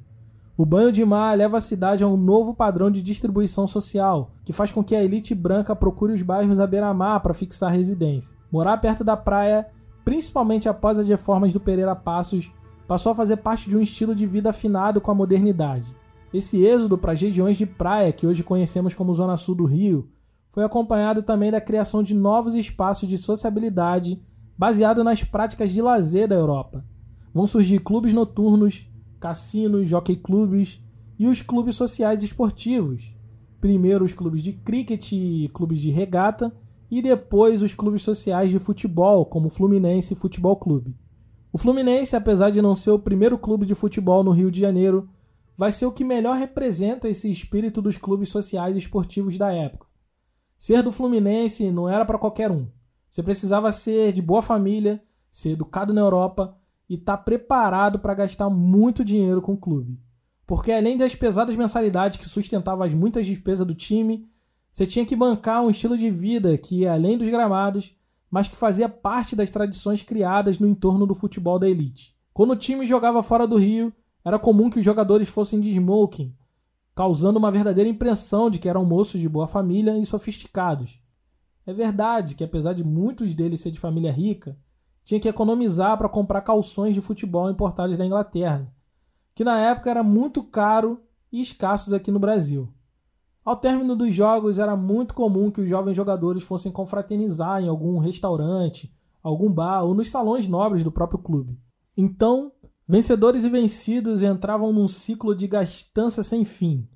O 0.57 0.65
banho 0.65 0.89
de 0.89 1.03
mar 1.03 1.37
leva 1.37 1.57
a 1.57 1.61
cidade 1.61 2.01
a 2.01 2.07
um 2.07 2.15
novo 2.15 2.53
padrão 2.53 2.89
de 2.89 3.01
distribuição 3.01 3.67
social, 3.67 4.31
que 4.45 4.53
faz 4.53 4.71
com 4.71 4.81
que 4.81 4.95
a 4.95 5.03
elite 5.03 5.35
branca 5.35 5.75
procure 5.75 6.13
os 6.13 6.21
bairros 6.21 6.61
à 6.61 6.65
beira-mar 6.65 7.19
para 7.19 7.33
fixar 7.33 7.73
residência. 7.73 8.37
Morar 8.49 8.77
perto 8.77 9.03
da 9.03 9.17
praia, 9.17 9.67
principalmente 10.05 10.69
após 10.69 10.97
as 10.97 11.09
reformas 11.09 11.51
do 11.51 11.59
Pereira 11.59 11.93
Passos, 11.93 12.53
passou 12.87 13.11
a 13.11 13.15
fazer 13.15 13.35
parte 13.37 13.69
de 13.69 13.75
um 13.75 13.81
estilo 13.81 14.15
de 14.15 14.25
vida 14.25 14.51
afinado 14.51 15.01
com 15.01 15.11
a 15.11 15.15
modernidade. 15.15 15.93
Esse 16.33 16.65
êxodo 16.65 16.97
para 16.97 17.11
as 17.11 17.21
regiões 17.21 17.57
de 17.57 17.65
praia, 17.65 18.13
que 18.13 18.25
hoje 18.25 18.41
conhecemos 18.41 18.95
como 18.95 19.13
Zona 19.13 19.35
Sul 19.35 19.55
do 19.55 19.65
Rio, 19.65 20.07
foi 20.51 20.63
acompanhado 20.63 21.21
também 21.21 21.51
da 21.51 21.59
criação 21.59 22.01
de 22.01 22.15
novos 22.15 22.55
espaços 22.55 23.09
de 23.09 23.17
sociabilidade 23.17 24.21
baseado 24.57 25.03
nas 25.03 25.21
práticas 25.21 25.71
de 25.71 25.81
lazer 25.81 26.29
da 26.29 26.35
Europa. 26.35 26.85
Vão 27.33 27.45
surgir 27.45 27.79
clubes 27.79 28.13
noturnos, 28.13 28.87
cassinos, 29.19 29.89
jockey 29.89 30.15
clubes 30.15 30.81
e 31.17 31.27
os 31.27 31.41
clubes 31.41 31.75
sociais 31.75 32.23
esportivos, 32.23 33.15
Primeiro 33.65 34.05
os 34.05 34.13
clubes 34.13 34.43
de 34.43 34.53
cricket 34.53 35.11
e 35.11 35.49
clubes 35.51 35.79
de 35.79 35.89
regata, 35.89 36.55
e 36.91 37.01
depois 37.01 37.63
os 37.63 37.73
clubes 37.73 38.03
sociais 38.03 38.51
de 38.51 38.59
futebol, 38.59 39.25
como 39.25 39.47
o 39.47 39.49
Fluminense 39.49 40.13
Futebol 40.13 40.55
Clube. 40.55 40.95
O 41.51 41.57
Fluminense, 41.57 42.15
apesar 42.15 42.51
de 42.51 42.61
não 42.61 42.75
ser 42.75 42.91
o 42.91 42.99
primeiro 42.99 43.39
clube 43.39 43.65
de 43.65 43.73
futebol 43.73 44.23
no 44.23 44.29
Rio 44.29 44.51
de 44.51 44.59
Janeiro, 44.59 45.09
vai 45.57 45.71
ser 45.71 45.87
o 45.87 45.91
que 45.91 46.03
melhor 46.03 46.37
representa 46.37 47.09
esse 47.09 47.27
espírito 47.27 47.81
dos 47.81 47.97
clubes 47.97 48.29
sociais 48.29 48.75
e 48.75 48.79
esportivos 48.79 49.35
da 49.35 49.51
época. 49.51 49.87
Ser 50.55 50.83
do 50.83 50.91
Fluminense 50.91 51.71
não 51.71 51.89
era 51.89 52.05
para 52.05 52.19
qualquer 52.19 52.51
um. 52.51 52.67
Você 53.09 53.23
precisava 53.23 53.71
ser 53.71 54.13
de 54.13 54.21
boa 54.21 54.43
família, 54.43 55.01
ser 55.31 55.53
educado 55.53 55.91
na 55.91 56.01
Europa 56.01 56.55
e 56.89 56.95
estar 56.95 57.17
tá 57.17 57.23
preparado 57.23 57.99
para 57.99 58.13
gastar 58.13 58.49
muito 58.49 59.03
dinheiro 59.03 59.41
com 59.41 59.53
o 59.53 59.57
clube. 59.57 59.99
Porque 60.45 60.71
além 60.71 60.95
das 60.95 61.15
pesadas 61.15 61.55
mensalidades 61.55 62.17
que 62.19 62.29
sustentavam 62.29 62.85
as 62.85 62.93
muitas 62.93 63.25
despesas 63.25 63.65
do 63.65 63.73
time, 63.73 64.29
você 64.71 64.85
tinha 64.85 65.05
que 65.05 65.15
bancar 65.15 65.63
um 65.63 65.69
estilo 65.69 65.97
de 65.97 66.11
vida 66.11 66.57
que 66.57 66.81
ia 66.81 66.93
além 66.93 67.17
dos 67.17 67.29
gramados, 67.29 67.95
mas 68.29 68.47
que 68.47 68.55
fazia 68.55 68.89
parte 68.89 69.35
das 69.35 69.49
tradições 69.49 70.03
criadas 70.03 70.59
no 70.59 70.67
entorno 70.67 71.07
do 71.07 71.15
futebol 71.15 71.57
da 71.57 71.69
elite. 71.69 72.15
Quando 72.33 72.51
o 72.51 72.55
time 72.55 72.85
jogava 72.85 73.23
fora 73.23 73.47
do 73.47 73.55
Rio, 73.55 73.93
era 74.23 74.37
comum 74.37 74.69
que 74.69 74.79
os 74.79 74.85
jogadores 74.85 75.29
fossem 75.29 75.61
de 75.61 75.69
smoking, 75.71 76.35
causando 76.93 77.39
uma 77.39 77.51
verdadeira 77.51 77.89
impressão 77.89 78.49
de 78.49 78.59
que 78.59 78.67
eram 78.67 78.83
moços 78.83 79.21
de 79.21 79.29
boa 79.29 79.47
família 79.47 79.97
e 79.97 80.05
sofisticados. 80.05 80.99
É 81.65 81.73
verdade 81.73 82.35
que, 82.35 82.43
apesar 82.43 82.73
de 82.73 82.83
muitos 82.83 83.33
deles 83.33 83.61
ser 83.61 83.71
de 83.71 83.79
família 83.79 84.11
rica, 84.11 84.57
tinha 85.05 85.19
que 85.19 85.29
economizar 85.29 85.97
para 85.97 86.09
comprar 86.09 86.41
calções 86.41 86.95
de 86.95 86.99
futebol 86.99 87.49
importados 87.49 87.97
da 87.97 88.05
Inglaterra, 88.05 88.67
que 89.35 89.43
na 89.43 89.59
época 89.59 89.91
era 89.91 90.03
muito 90.03 90.43
caro 90.43 90.99
e 91.31 91.39
escassos 91.39 91.93
aqui 91.93 92.11
no 92.11 92.19
Brasil. 92.19 92.67
Ao 93.43 93.55
término 93.55 93.95
dos 93.95 94.13
jogos, 94.13 94.57
era 94.57 94.75
muito 94.75 95.13
comum 95.13 95.51
que 95.51 95.61
os 95.61 95.69
jovens 95.69 95.95
jogadores 95.95 96.43
fossem 96.43 96.71
confraternizar 96.71 97.61
em 97.61 97.67
algum 97.67 97.99
restaurante, 97.99 98.91
algum 99.21 99.53
bar 99.53 99.83
ou 99.83 99.93
nos 99.93 100.09
salões 100.09 100.47
nobres 100.47 100.83
do 100.83 100.91
próprio 100.91 101.19
clube. 101.19 101.55
Então, 101.95 102.51
vencedores 102.87 103.43
e 103.43 103.49
vencidos 103.49 104.23
entravam 104.23 104.73
num 104.73 104.87
ciclo 104.87 105.35
de 105.35 105.47
gastança 105.47 106.23
sem 106.23 106.43
fim. 106.43 106.87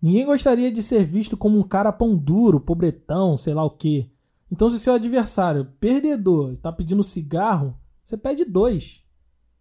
Ninguém 0.00 0.24
gostaria 0.24 0.72
de 0.72 0.82
ser 0.82 1.04
visto 1.04 1.36
como 1.36 1.58
um 1.58 1.62
cara 1.62 1.92
pão 1.92 2.16
duro, 2.16 2.60
pobretão, 2.60 3.36
sei 3.36 3.52
lá 3.52 3.62
o 3.62 3.70
quê. 3.70 4.10
Então, 4.50 4.68
se 4.70 4.78
seu 4.78 4.94
adversário, 4.94 5.66
perdedor, 5.78 6.52
está 6.52 6.72
pedindo 6.72 7.02
cigarro, 7.02 7.76
você 8.02 8.16
pede 8.16 8.44
dois. 8.44 9.02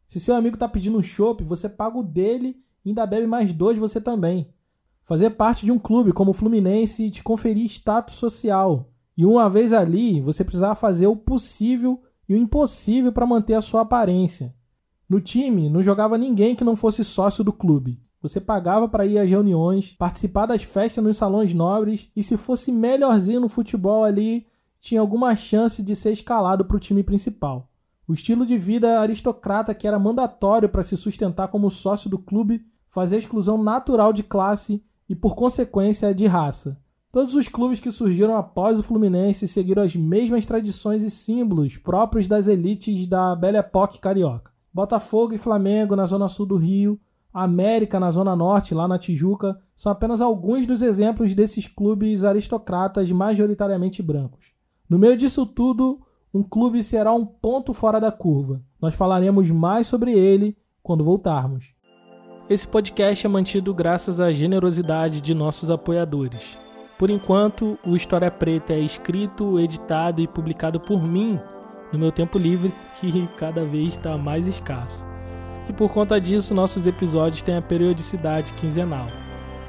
Se 0.08 0.19
seu 0.19 0.36
amigo 0.36 0.56
está 0.56 0.67
pedindo 0.69 0.97
um 0.97 1.04
chopp, 1.04 1.43
você 1.43 1.67
paga 1.67 1.97
o 1.97 2.04
dele 2.04 2.56
e 2.86 2.89
ainda 2.89 3.06
bebe 3.06 3.28
mais 3.28 3.52
dois 3.52 3.78
você 3.78 4.00
também. 4.00 4.50
Fazer 5.04 5.32
parte 5.32 5.65
de 5.65 5.71
um 5.71 5.80
clube 5.80 6.13
como 6.13 6.32
o 6.32 6.34
Fluminense 6.34 7.12
te 7.12 7.21
conferir 7.23 7.65
status 7.65 8.15
social. 8.15 8.89
E 9.17 9.26
uma 9.26 9.50
vez 9.50 9.73
ali, 9.73 10.21
você 10.21 10.43
precisava 10.43 10.76
fazer 10.76 11.08
o 11.08 11.15
possível 11.15 12.02
e 12.28 12.34
o 12.34 12.38
impossível 12.38 13.12
para 13.12 13.26
manter 13.26 13.56
a 13.56 13.62
sua 13.62 13.82
aparência. 13.82 14.54
No 15.10 15.19
time, 15.21 15.69
não 15.69 15.82
jogava 15.82 16.17
ninguém 16.17 16.56
que 16.56 16.63
não 16.63 16.76
fosse 16.76 17.04
sócio 17.04 17.43
do 17.43 17.54
clube. 17.54 18.02
Você 18.21 18.41
pagava 18.41 18.88
para 18.89 19.06
ir 19.06 19.17
às 19.17 19.30
reuniões, 19.30 19.95
participar 19.97 20.45
das 20.45 20.63
festas 20.63 21.04
nos 21.04 21.17
salões 21.17 21.54
nobres 21.54 22.10
e 22.15 22.21
se 22.21 22.36
fosse 22.36 22.71
melhorzinho 22.71 23.39
no 23.39 23.47
futebol 23.47 24.04
ali, 24.04 24.45
tinha 24.79 25.01
alguma 25.01 25.35
chance 25.35 25.81
de 25.81 25.95
ser 25.95 26.11
escalado 26.11 26.65
para 26.65 26.77
o 26.77 26.79
time 26.79 27.03
principal. 27.03 27.69
O 28.07 28.13
estilo 28.13 28.45
de 28.45 28.57
vida 28.57 28.99
aristocrata 29.01 29.73
que 29.73 29.87
era 29.87 29.99
mandatório 29.99 30.69
para 30.69 30.83
se 30.83 30.95
sustentar 30.95 31.49
como 31.49 31.69
sócio 31.69 32.09
do 32.09 32.17
clube 32.17 32.65
fazia 32.87 33.17
exclusão 33.17 33.61
natural 33.61 34.13
de 34.13 34.23
classe 34.23 34.81
e, 35.09 35.15
por 35.15 35.35
consequência, 35.35 36.15
de 36.15 36.25
raça. 36.25 36.79
Todos 37.11 37.35
os 37.35 37.49
clubes 37.49 37.79
que 37.79 37.91
surgiram 37.91 38.35
após 38.35 38.77
o 38.79 38.83
Fluminense 38.83 39.47
seguiram 39.47 39.83
as 39.83 39.95
mesmas 39.95 40.45
tradições 40.45 41.03
e 41.03 41.09
símbolos 41.09 41.75
próprios 41.77 42.27
das 42.27 42.47
elites 42.47 43.07
da 43.07 43.35
Belle 43.35 43.57
Époque 43.57 43.99
carioca. 43.99 44.51
Botafogo 44.73 45.33
e 45.33 45.37
Flamengo 45.37 45.95
na 45.95 46.05
zona 46.05 46.27
sul 46.27 46.45
do 46.45 46.55
Rio, 46.55 46.99
América 47.33 47.99
na 47.99 48.09
zona 48.09 48.35
norte, 48.35 48.73
lá 48.73 48.87
na 48.87 48.97
Tijuca, 48.97 49.59
são 49.75 49.91
apenas 49.91 50.21
alguns 50.21 50.65
dos 50.65 50.81
exemplos 50.81 51.35
desses 51.35 51.67
clubes 51.67 52.23
aristocratas 52.23 53.11
majoritariamente 53.11 54.01
brancos. 54.01 54.56
No 54.89 54.97
meio 54.97 55.17
disso 55.17 55.45
tudo, 55.45 56.00
um 56.34 56.41
clube 56.41 56.82
será 56.82 57.13
um 57.13 57.26
ponto 57.26 57.73
fora 57.73 58.00
da 58.00 58.12
curva. 58.12 58.62
Nós 58.82 58.95
falaremos 58.95 59.52
mais 59.52 59.88
sobre 59.88 60.13
ele 60.13 60.56
quando 60.82 61.04
voltarmos. 61.04 61.73
Esse 62.50 62.65
podcast 62.65 63.26
é 63.26 63.30
mantido 63.30 63.73
graças 63.73 64.21
à 64.21 64.32
generosidade 64.32 65.19
de 65.19 65.34
nossos 65.34 65.69
apoiadores. 65.69 66.58
Por 66.97 67.10
enquanto, 67.10 67.78
o 67.86 67.97
História 67.97 68.32
Preta 68.32 68.73
é 68.73 68.80
escrito, 68.80 69.60
editado 69.60 70.21
e 70.21 70.28
publicado 70.28 70.80
por 70.80 71.04
mim 71.04 71.38
no 71.91 72.00
meu 72.00 72.12
tempo 72.12 72.38
livre, 72.38 72.73
que 73.00 73.28
cada 73.38 73.65
vez 73.65 73.89
está 73.89 74.17
mais 74.17 74.47
escasso. 74.47 75.06
E 75.67 75.73
por 75.73 75.89
conta 75.89 76.19
disso, 76.19 76.56
nossos 76.56 76.88
episódios 76.88 77.41
têm 77.41 77.58
a 77.58 77.62
periodicidade 77.62 78.54
quinzenal. 78.54 79.08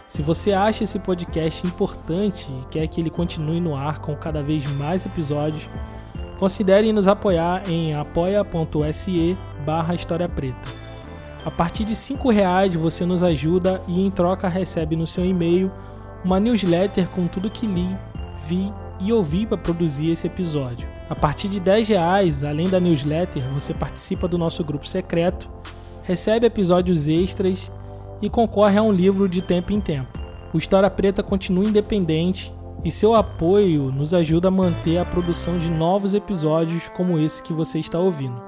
Se 0.09 0.23
você 0.23 0.53
acha 0.53 0.85
esse 0.85 0.99
podcast 0.99 1.67
importante 1.67 2.51
e 2.51 2.67
quer 2.71 2.89
que 2.89 2.99
ele 2.99 3.11
continue 3.11 3.61
no 3.61 3.77
ar 3.77 3.99
com 3.99 4.17
cada 4.17 4.43
vez 4.43 4.65
mais 4.73 5.05
episódios, 5.05 5.69
considere 6.39 6.91
nos 6.95 7.07
apoiar 7.07 7.69
em 7.69 7.95
apoia.se 7.95 9.37
barra 9.67 9.95
História 9.95 10.27
Preta. 10.27 10.69
A 11.45 11.51
partir 11.51 11.85
de 11.85 11.93
R$ 11.93 12.33
reais 12.33 12.75
você 12.75 13.05
nos 13.05 13.23
ajuda 13.23 13.83
e 13.87 14.01
em 14.01 14.11
troca 14.11 14.49
recebe 14.49 14.97
no 14.97 15.07
seu 15.07 15.27
e-mail 15.27 15.71
uma 16.25 16.41
newsletter 16.41 17.07
com 17.11 17.27
tudo 17.27 17.51
que 17.51 17.67
li, 17.67 17.95
vi 18.47 18.73
e 19.01 19.13
ouvi 19.13 19.45
para 19.45 19.59
produzir 19.59 20.11
esse 20.11 20.27
episódio. 20.27 20.89
A 21.11 21.15
partir 21.15 21.49
de 21.49 21.59
R$ 21.59 21.83
reais, 21.83 22.43
além 22.43 22.69
da 22.69 22.81
newsletter, 22.81 23.43
você 23.53 23.75
participa 23.75 24.27
do 24.27 24.39
nosso 24.39 24.65
grupo 24.65 24.89
secreto, 24.89 25.49
recebe 26.03 26.47
episódios 26.47 27.09
extras 27.09 27.71
e 28.21 28.29
concorre 28.29 28.79
a 28.79 28.83
um 28.83 28.93
livro 28.93 29.29
de 29.29 29.43
tempo 29.43 29.73
em 29.73 29.81
tempo. 29.81 30.19
O 30.53 30.59
História 30.59 30.91
Preta 30.91 31.23
continua 31.23 31.65
independente 31.65 32.55
e 32.85 32.91
seu 32.91 33.15
apoio 33.15 33.91
nos 33.93 34.15
ajuda 34.15 34.49
a 34.49 34.51
manter 34.51 34.99
a 34.99 35.05
produção 35.05 35.59
de 35.59 35.71
novos 35.71 36.15
episódios 36.15 36.89
como 36.91 37.19
esse 37.19 37.43
que 37.43 37.53
você 37.53 37.79
está 37.79 37.99
ouvindo. 37.99 38.41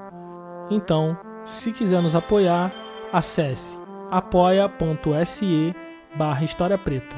Então, 0.70 1.16
se 1.44 1.72
quiser 1.72 2.02
nos 2.02 2.14
apoiar, 2.14 2.72
acesse 3.12 3.78
apoia.se 4.10 5.74
barra 6.16 6.44
História 6.44 6.78
Preta. 6.78 7.16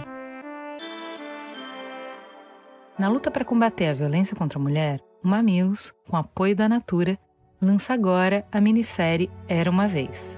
Na 2.99 3.09
luta 3.09 3.31
para 3.31 3.45
combater 3.45 3.88
a 3.88 3.95
violência 3.95 4.37
contra 4.37 4.59
a 4.59 4.62
mulher, 4.62 5.01
o 5.25 5.29
Mamilos, 5.29 5.93
com 6.09 6.17
apoio 6.17 6.55
da 6.55 6.69
Natura, 6.69 7.19
lança 7.61 7.95
agora 7.95 8.45
a 8.53 8.61
minissérie 8.61 9.31
Era 9.49 9.71
Uma 9.71 9.88
Vez. 9.88 10.37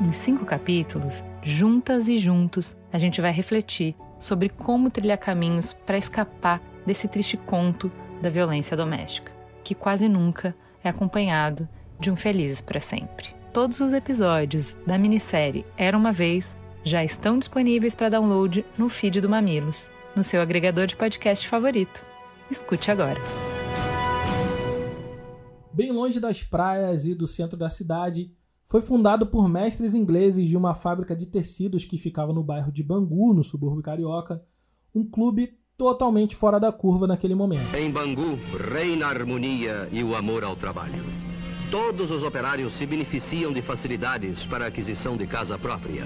Em 0.00 0.12
cinco 0.12 0.44
capítulos, 0.44 1.22
juntas 1.44 2.08
e 2.08 2.16
juntos, 2.16 2.74
a 2.90 2.98
gente 2.98 3.20
vai 3.20 3.30
refletir 3.30 3.94
sobre 4.18 4.48
como 4.48 4.90
trilhar 4.90 5.18
caminhos 5.18 5.74
para 5.74 5.98
escapar 5.98 6.60
desse 6.86 7.06
triste 7.06 7.36
conto 7.36 7.92
da 8.20 8.30
violência 8.30 8.76
doméstica, 8.76 9.30
que 9.62 9.74
quase 9.74 10.08
nunca 10.08 10.56
é 10.82 10.88
acompanhado 10.88 11.68
de 12.00 12.10
um 12.10 12.16
felizes 12.16 12.62
para 12.62 12.80
sempre. 12.80 13.26
Todos 13.52 13.80
os 13.80 13.92
episódios 13.92 14.76
da 14.86 14.98
minissérie 14.98 15.64
Era 15.76 15.96
uma 15.96 16.10
Vez 16.10 16.56
já 16.82 17.04
estão 17.04 17.38
disponíveis 17.38 17.94
para 17.94 18.08
download 18.08 18.64
no 18.76 18.88
feed 18.88 19.20
do 19.20 19.28
Mamilos, 19.28 19.90
no 20.16 20.24
seu 20.24 20.40
agregador 20.40 20.86
de 20.86 20.96
podcast 20.96 21.46
favorito. 21.46 22.04
Escute 22.50 22.90
agora. 22.90 23.20
Bem 25.72 25.92
longe 25.92 26.20
das 26.20 26.42
praias 26.42 27.06
e 27.06 27.14
do 27.14 27.26
centro 27.26 27.58
da 27.58 27.68
cidade, 27.68 28.30
foi 28.64 28.80
fundado 28.80 29.26
por 29.26 29.48
mestres 29.48 29.94
ingleses 29.94 30.48
de 30.48 30.56
uma 30.56 30.74
fábrica 30.74 31.14
de 31.14 31.26
tecidos 31.26 31.84
que 31.84 31.98
ficava 31.98 32.32
no 32.32 32.42
bairro 32.42 32.72
de 32.72 32.82
Bangu, 32.82 33.34
no 33.34 33.44
subúrbio 33.44 33.82
carioca, 33.82 34.42
um 34.94 35.04
clube 35.04 35.58
totalmente 35.76 36.34
fora 36.34 36.58
da 36.58 36.72
curva 36.72 37.06
naquele 37.06 37.34
momento. 37.34 37.74
Em 37.76 37.90
Bangu, 37.90 38.38
reina 38.72 39.06
a 39.06 39.10
harmonia 39.10 39.88
e 39.92 40.02
o 40.02 40.14
amor 40.14 40.44
ao 40.44 40.56
trabalho. 40.56 41.02
Todos 41.70 42.10
os 42.10 42.22
operários 42.22 42.72
se 42.78 42.86
beneficiam 42.86 43.52
de 43.52 43.60
facilidades 43.60 44.44
para 44.44 44.64
a 44.64 44.68
aquisição 44.68 45.16
de 45.16 45.26
casa 45.26 45.58
própria. 45.58 46.04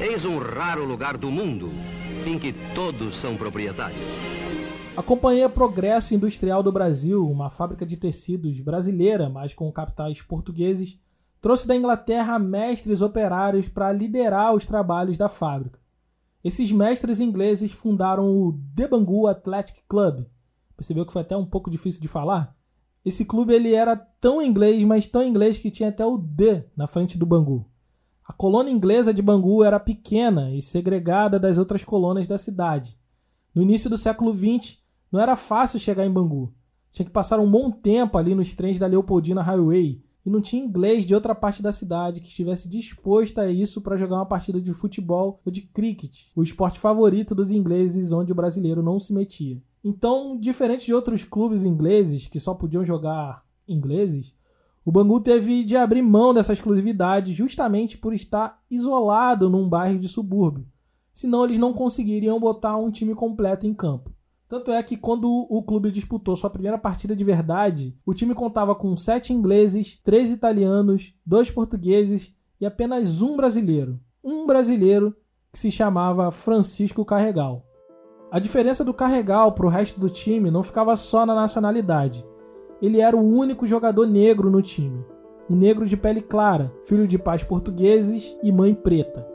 Eis 0.00 0.24
um 0.24 0.38
raro 0.38 0.84
lugar 0.84 1.16
do 1.16 1.30
mundo 1.30 1.70
em 2.26 2.38
que 2.38 2.54
todos 2.74 3.20
são 3.20 3.36
proprietários. 3.36 4.00
A 4.96 5.02
Companhia 5.02 5.48
Progresso 5.48 6.14
Industrial 6.14 6.62
do 6.62 6.72
Brasil, 6.72 7.28
uma 7.28 7.50
fábrica 7.50 7.84
de 7.84 7.96
tecidos 7.96 8.60
brasileira, 8.60 9.28
mas 9.28 9.52
com 9.52 9.70
capitais 9.70 10.22
portugueses, 10.22 10.98
trouxe 11.44 11.68
da 11.68 11.76
Inglaterra 11.76 12.38
mestres 12.38 13.02
operários 13.02 13.68
para 13.68 13.92
liderar 13.92 14.54
os 14.54 14.64
trabalhos 14.64 15.18
da 15.18 15.28
fábrica. 15.28 15.78
Esses 16.42 16.72
mestres 16.72 17.20
ingleses 17.20 17.70
fundaram 17.70 18.34
o 18.34 18.58
The 18.74 18.88
Bangu 18.88 19.26
Athletic 19.26 19.82
Club. 19.86 20.24
Percebeu 20.74 21.04
que 21.04 21.12
foi 21.12 21.20
até 21.20 21.36
um 21.36 21.44
pouco 21.44 21.70
difícil 21.70 22.00
de 22.00 22.08
falar? 22.08 22.56
Esse 23.04 23.26
clube 23.26 23.52
ele 23.52 23.74
era 23.74 23.94
tão 23.94 24.40
inglês, 24.40 24.82
mas 24.84 25.06
tão 25.06 25.22
inglês 25.22 25.58
que 25.58 25.70
tinha 25.70 25.90
até 25.90 26.06
o 26.06 26.16
D 26.16 26.64
na 26.74 26.86
frente 26.86 27.18
do 27.18 27.26
Bangu. 27.26 27.68
A 28.26 28.32
colônia 28.32 28.72
inglesa 28.72 29.12
de 29.12 29.20
Bangu 29.20 29.62
era 29.62 29.78
pequena 29.78 30.50
e 30.50 30.62
segregada 30.62 31.38
das 31.38 31.58
outras 31.58 31.84
colônias 31.84 32.26
da 32.26 32.38
cidade. 32.38 32.98
No 33.54 33.60
início 33.60 33.90
do 33.90 33.98
século 33.98 34.32
XX, 34.32 34.78
não 35.12 35.20
era 35.20 35.36
fácil 35.36 35.78
chegar 35.78 36.06
em 36.06 36.10
Bangu. 36.10 36.54
Tinha 36.90 37.04
que 37.04 37.12
passar 37.12 37.38
um 37.38 37.50
bom 37.50 37.70
tempo 37.70 38.16
ali 38.16 38.34
nos 38.34 38.54
trens 38.54 38.78
da 38.78 38.86
Leopoldina 38.86 39.42
Highway 39.42 40.02
e 40.24 40.30
não 40.30 40.40
tinha 40.40 40.64
inglês 40.64 41.04
de 41.04 41.14
outra 41.14 41.34
parte 41.34 41.62
da 41.62 41.70
cidade 41.70 42.20
que 42.20 42.28
estivesse 42.28 42.68
disposto 42.68 43.38
a 43.40 43.50
isso 43.50 43.80
para 43.80 43.96
jogar 43.96 44.16
uma 44.16 44.26
partida 44.26 44.60
de 44.60 44.72
futebol 44.72 45.40
ou 45.44 45.52
de 45.52 45.62
cricket, 45.62 46.26
o 46.34 46.42
esporte 46.42 46.80
favorito 46.80 47.34
dos 47.34 47.50
ingleses 47.50 48.10
onde 48.12 48.32
o 48.32 48.34
brasileiro 48.34 48.82
não 48.82 48.98
se 48.98 49.12
metia. 49.12 49.60
Então, 49.84 50.38
diferente 50.38 50.86
de 50.86 50.94
outros 50.94 51.24
clubes 51.24 51.64
ingleses 51.64 52.26
que 52.26 52.40
só 52.40 52.54
podiam 52.54 52.84
jogar 52.84 53.44
ingleses, 53.68 54.34
o 54.82 54.90
Bangu 54.90 55.20
teve 55.20 55.62
de 55.64 55.76
abrir 55.76 56.02
mão 56.02 56.32
dessa 56.32 56.52
exclusividade 56.52 57.32
justamente 57.32 57.96
por 57.98 58.14
estar 58.14 58.62
isolado 58.70 59.48
num 59.50 59.68
bairro 59.68 59.98
de 59.98 60.08
subúrbio. 60.08 60.66
Senão 61.12 61.44
eles 61.44 61.58
não 61.58 61.72
conseguiriam 61.72 62.40
botar 62.40 62.76
um 62.76 62.90
time 62.90 63.14
completo 63.14 63.66
em 63.66 63.74
campo. 63.74 64.12
Tanto 64.48 64.70
é 64.70 64.82
que 64.82 64.96
quando 64.96 65.28
o 65.28 65.62
clube 65.62 65.90
disputou 65.90 66.36
sua 66.36 66.50
primeira 66.50 66.78
partida 66.78 67.16
de 67.16 67.24
verdade, 67.24 67.96
o 68.04 68.12
time 68.12 68.34
contava 68.34 68.74
com 68.74 68.96
sete 68.96 69.32
ingleses, 69.32 69.98
três 70.04 70.30
italianos, 70.30 71.14
dois 71.24 71.50
portugueses 71.50 72.36
e 72.60 72.66
apenas 72.66 73.22
um 73.22 73.36
brasileiro. 73.36 73.98
Um 74.22 74.46
brasileiro 74.46 75.16
que 75.50 75.58
se 75.58 75.70
chamava 75.70 76.30
Francisco 76.30 77.04
Carregal. 77.04 77.64
A 78.30 78.38
diferença 78.38 78.84
do 78.84 78.92
Carregal 78.92 79.52
para 79.52 79.66
o 79.66 79.70
resto 79.70 79.98
do 79.98 80.10
time 80.10 80.50
não 80.50 80.62
ficava 80.62 80.96
só 80.96 81.24
na 81.24 81.34
nacionalidade. 81.34 82.26
Ele 82.82 83.00
era 83.00 83.16
o 83.16 83.22
único 83.22 83.66
jogador 83.66 84.06
negro 84.06 84.50
no 84.50 84.60
time. 84.60 85.04
Um 85.48 85.56
negro 85.56 85.86
de 85.86 85.96
pele 85.96 86.20
clara, 86.20 86.74
filho 86.82 87.06
de 87.06 87.18
pais 87.18 87.44
portugueses 87.44 88.36
e 88.42 88.50
mãe 88.50 88.74
preta. 88.74 89.33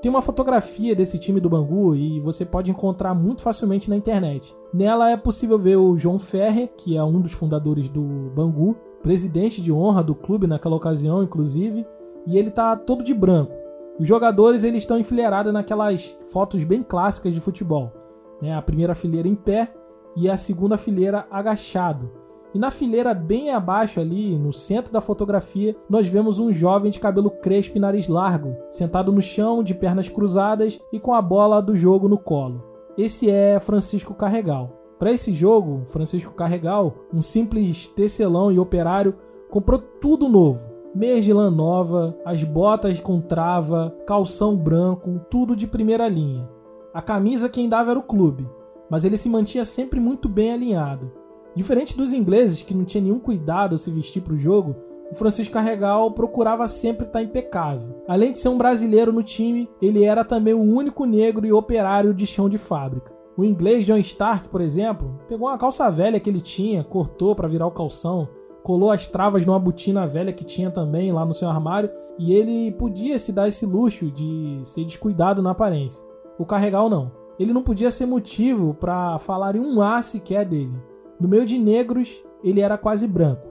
Tem 0.00 0.10
uma 0.10 0.22
fotografia 0.22 0.96
desse 0.96 1.18
time 1.18 1.40
do 1.40 1.50
Bangu 1.50 1.94
e 1.94 2.20
você 2.20 2.46
pode 2.46 2.70
encontrar 2.70 3.14
muito 3.14 3.42
facilmente 3.42 3.90
na 3.90 3.96
internet. 3.96 4.56
Nela 4.72 5.10
é 5.10 5.16
possível 5.16 5.58
ver 5.58 5.76
o 5.76 5.98
João 5.98 6.18
Ferrer, 6.18 6.72
que 6.74 6.96
é 6.96 7.04
um 7.04 7.20
dos 7.20 7.32
fundadores 7.32 7.86
do 7.86 8.30
Bangu, 8.34 8.76
presidente 9.02 9.60
de 9.60 9.70
honra 9.70 10.02
do 10.02 10.14
clube 10.14 10.46
naquela 10.46 10.76
ocasião, 10.76 11.22
inclusive, 11.22 11.86
e 12.26 12.38
ele 12.38 12.50
tá 12.50 12.74
todo 12.76 13.04
de 13.04 13.12
branco. 13.12 13.52
Os 13.98 14.08
jogadores 14.08 14.64
eles 14.64 14.82
estão 14.82 14.98
enfileirados 14.98 15.52
naquelas 15.52 16.18
fotos 16.32 16.64
bem 16.64 16.82
clássicas 16.82 17.34
de 17.34 17.40
futebol, 17.40 17.92
né? 18.40 18.54
A 18.54 18.62
primeira 18.62 18.94
fileira 18.94 19.28
em 19.28 19.34
pé 19.34 19.70
e 20.16 20.30
a 20.30 20.36
segunda 20.38 20.78
fileira 20.78 21.26
agachado. 21.30 22.10
E 22.52 22.58
na 22.58 22.70
fileira 22.70 23.14
bem 23.14 23.50
abaixo 23.50 24.00
ali, 24.00 24.36
no 24.36 24.52
centro 24.52 24.92
da 24.92 25.00
fotografia, 25.00 25.76
nós 25.88 26.08
vemos 26.08 26.38
um 26.40 26.52
jovem 26.52 26.90
de 26.90 26.98
cabelo 26.98 27.30
crespo 27.30 27.76
e 27.76 27.80
nariz 27.80 28.08
largo, 28.08 28.56
sentado 28.68 29.12
no 29.12 29.22
chão, 29.22 29.62
de 29.62 29.72
pernas 29.72 30.08
cruzadas 30.08 30.80
e 30.92 30.98
com 30.98 31.14
a 31.14 31.22
bola 31.22 31.62
do 31.62 31.76
jogo 31.76 32.08
no 32.08 32.18
colo. 32.18 32.64
Esse 32.98 33.30
é 33.30 33.60
Francisco 33.60 34.14
Carregal. 34.14 34.76
Para 34.98 35.12
esse 35.12 35.32
jogo, 35.32 35.82
Francisco 35.86 36.34
Carregal, 36.34 36.94
um 37.14 37.22
simples 37.22 37.86
tecelão 37.86 38.50
e 38.50 38.58
operário, 38.58 39.14
comprou 39.48 39.78
tudo 39.78 40.28
novo. 40.28 40.68
Meias 40.92 41.24
de 41.24 41.32
lã 41.32 41.50
nova, 41.50 42.18
as 42.24 42.42
botas 42.42 42.98
com 42.98 43.20
trava, 43.20 43.94
calção 44.06 44.56
branco, 44.56 45.20
tudo 45.30 45.54
de 45.54 45.68
primeira 45.68 46.08
linha. 46.08 46.48
A 46.92 47.00
camisa 47.00 47.48
quem 47.48 47.68
dava 47.68 47.92
era 47.92 48.00
o 48.00 48.02
clube, 48.02 48.50
mas 48.90 49.04
ele 49.04 49.16
se 49.16 49.28
mantinha 49.28 49.64
sempre 49.64 50.00
muito 50.00 50.28
bem 50.28 50.52
alinhado. 50.52 51.19
Diferente 51.54 51.96
dos 51.96 52.12
ingleses, 52.12 52.62
que 52.62 52.74
não 52.74 52.84
tinha 52.84 53.02
nenhum 53.02 53.18
cuidado 53.18 53.72
ao 53.72 53.78
se 53.78 53.90
vestir 53.90 54.22
para 54.22 54.34
o 54.34 54.38
jogo, 54.38 54.76
o 55.10 55.14
Francisco 55.14 55.54
Carregal 55.54 56.12
procurava 56.12 56.68
sempre 56.68 57.06
estar 57.06 57.20
impecável. 57.20 58.04
Além 58.06 58.30
de 58.30 58.38
ser 58.38 58.48
um 58.48 58.56
brasileiro 58.56 59.12
no 59.12 59.22
time, 59.22 59.68
ele 59.82 60.04
era 60.04 60.24
também 60.24 60.54
o 60.54 60.62
único 60.62 61.04
negro 61.04 61.44
e 61.44 61.52
operário 61.52 62.14
de 62.14 62.24
chão 62.26 62.48
de 62.48 62.56
fábrica. 62.56 63.12
O 63.36 63.44
inglês 63.44 63.84
John 63.84 63.96
Stark, 63.96 64.48
por 64.48 64.60
exemplo, 64.60 65.18
pegou 65.28 65.48
uma 65.48 65.58
calça 65.58 65.90
velha 65.90 66.20
que 66.20 66.30
ele 66.30 66.40
tinha, 66.40 66.84
cortou 66.84 67.34
para 67.34 67.48
virar 67.48 67.66
o 67.66 67.72
calção, 67.72 68.28
colou 68.62 68.92
as 68.92 69.06
travas 69.06 69.44
numa 69.44 69.58
botina 69.58 70.06
velha 70.06 70.32
que 70.32 70.44
tinha 70.44 70.70
também 70.70 71.10
lá 71.10 71.24
no 71.24 71.34
seu 71.34 71.48
armário, 71.48 71.90
e 72.18 72.32
ele 72.32 72.70
podia 72.72 73.18
se 73.18 73.32
dar 73.32 73.48
esse 73.48 73.66
luxo 73.66 74.10
de 74.10 74.60
ser 74.62 74.84
descuidado 74.84 75.42
na 75.42 75.50
aparência. 75.50 76.06
O 76.38 76.46
Carregal 76.46 76.88
não. 76.88 77.10
Ele 77.38 77.52
não 77.52 77.62
podia 77.62 77.90
ser 77.90 78.06
motivo 78.06 78.74
para 78.74 79.18
falar 79.18 79.56
em 79.56 79.60
um 79.60 79.80
A 79.80 80.02
sequer 80.02 80.44
dele. 80.44 80.78
No 81.20 81.28
meio 81.28 81.44
de 81.44 81.58
negros, 81.58 82.24
ele 82.42 82.60
era 82.60 82.78
quase 82.78 83.06
branco, 83.06 83.46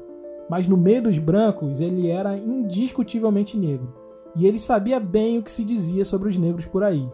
mas 0.50 0.68
no 0.68 0.76
meio 0.76 1.04
dos 1.04 1.20
brancos, 1.20 1.80
ele 1.80 2.10
era 2.10 2.36
indiscutivelmente 2.36 3.56
negro. 3.56 3.94
E 4.36 4.48
ele 4.48 4.58
sabia 4.58 5.00
bem 5.00 5.38
o 5.38 5.44
que 5.44 5.52
se 5.52 5.64
dizia 5.64 6.04
sobre 6.04 6.30
os 6.30 6.38
negros 6.38 6.66
por 6.66 6.84
aí. 6.84 7.08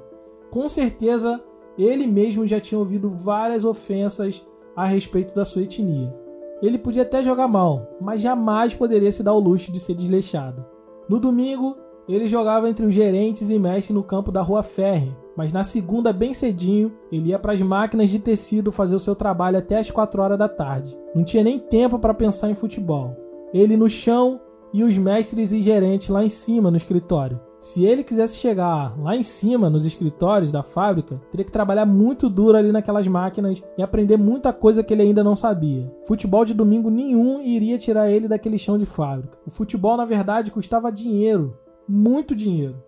Com 0.50 0.70
certeza, 0.70 1.44
ele 1.78 2.08
mesmo 2.08 2.48
já 2.48 2.60
tinha 2.60 2.80
ouvido 2.80 3.10
várias 3.10 3.66
ofensas 3.66 4.46
a 4.76 4.86
respeito 4.86 5.36
da 5.36 5.44
sua 5.44 5.64
etnia. 5.64 6.16
Ele 6.62 6.78
podia 6.78 7.02
até 7.02 7.22
jogar 7.22 7.48
mal, 7.48 7.90
mas 8.00 8.22
jamais 8.22 8.74
poderia 8.74 9.12
se 9.12 9.22
dar 9.22 9.34
o 9.34 9.40
luxo 9.40 9.72
de 9.72 9.80
ser 9.80 9.94
desleixado. 9.94 10.66
No 11.10 11.20
domingo, 11.20 11.76
ele 12.08 12.28
jogava 12.28 12.70
entre 12.70 12.86
os 12.86 12.94
gerentes 12.94 13.50
e 13.50 13.60
mestres 13.60 13.94
no 13.94 14.04
campo 14.04 14.32
da 14.32 14.42
Rua 14.42 14.64
Ferre, 14.64 15.16
mas 15.36 15.52
na 15.52 15.64
segunda, 15.64 16.14
bem 16.14 16.34
cedinho, 16.34 16.94
ele 17.12 17.30
ia 17.30 17.40
para 17.40 17.54
as 17.54 17.62
máquinas 17.62 18.10
de 18.10 18.20
tecido 18.20 18.72
fazer 18.72 18.96
o 18.96 19.00
seu 19.00 19.16
trabalho 19.16 19.58
até 19.58 19.78
as 19.78 19.92
4 19.92 20.22
horas 20.22 20.38
da 20.38 20.48
tarde. 20.48 20.98
Não 21.14 21.24
tinha 21.24 21.44
nem 21.44 21.60
tempo 21.60 22.00
para 22.00 22.14
pensar 22.14 22.50
em 22.50 22.56
futebol. 22.56 23.16
Ele 23.54 23.78
no 23.78 23.90
chão 23.90 24.40
e 24.74 24.84
os 24.84 24.98
mestres 24.98 25.52
e 25.52 25.62
gerentes 25.62 26.10
lá 26.10 26.24
em 26.24 26.30
cima 26.30 26.70
no 26.70 26.78
escritório. 26.78 27.40
Se 27.60 27.84
ele 27.84 28.04
quisesse 28.04 28.38
chegar 28.38 28.96
lá 29.00 29.16
em 29.16 29.24
cima 29.24 29.70
nos 29.70 29.86
escritórios 29.86 30.52
da 30.52 30.62
fábrica, 30.62 31.20
teria 31.32 31.46
que 31.46 31.52
trabalhar 31.52 31.86
muito 31.86 32.30
duro 32.30 32.58
ali 32.58 32.72
naquelas 32.72 33.08
máquinas 33.08 33.64
e 33.78 33.82
aprender 33.82 34.18
muita 34.18 34.54
coisa 34.54 34.84
que 34.84 34.94
ele 34.94 35.02
ainda 35.02 35.24
não 35.24 35.36
sabia. 35.36 35.92
Futebol 36.06 36.46
de 36.46 36.54
domingo 36.54 36.90
nenhum 36.90 37.42
iria 37.42 37.78
tirar 37.78 38.12
ele 38.12 38.28
daquele 38.28 38.58
chão 38.58 38.78
de 38.78 38.86
fábrica. 38.86 39.38
O 39.48 39.50
futebol, 39.50 39.98
na 39.98 40.06
verdade, 40.06 40.52
custava 40.52 40.92
dinheiro, 40.92 41.58
muito 41.88 42.36
dinheiro. 42.36 42.84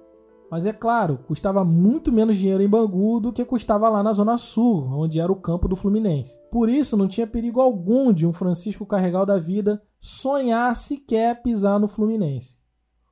Mas 0.50 0.66
é 0.66 0.72
claro, 0.72 1.20
custava 1.28 1.64
muito 1.66 2.12
menos 2.12 2.38
dinheiro 2.38 2.64
em 2.64 2.70
Bangu 2.70 3.20
do 3.20 3.34
que 3.34 3.44
custava 3.44 3.90
lá 3.90 4.02
na 4.02 4.14
Zona 4.14 4.38
Sul, 4.38 4.88
onde 4.94 5.20
era 5.20 5.32
o 5.32 5.36
campo 5.36 5.68
do 5.68 5.76
Fluminense. 5.76 6.40
Por 6.50 6.70
isso, 6.70 6.96
não 6.96 7.08
tinha 7.08 7.28
perigo 7.28 7.60
algum 7.60 8.14
de 8.14 8.26
um 8.26 8.32
Francisco 8.32 8.86
Carregal 8.86 9.26
da 9.26 9.38
vida 9.38 9.82
sonhar 10.00 10.74
sequer 10.76 11.42
pisar 11.42 11.80
no 11.80 11.88
Fluminense. 11.88 12.58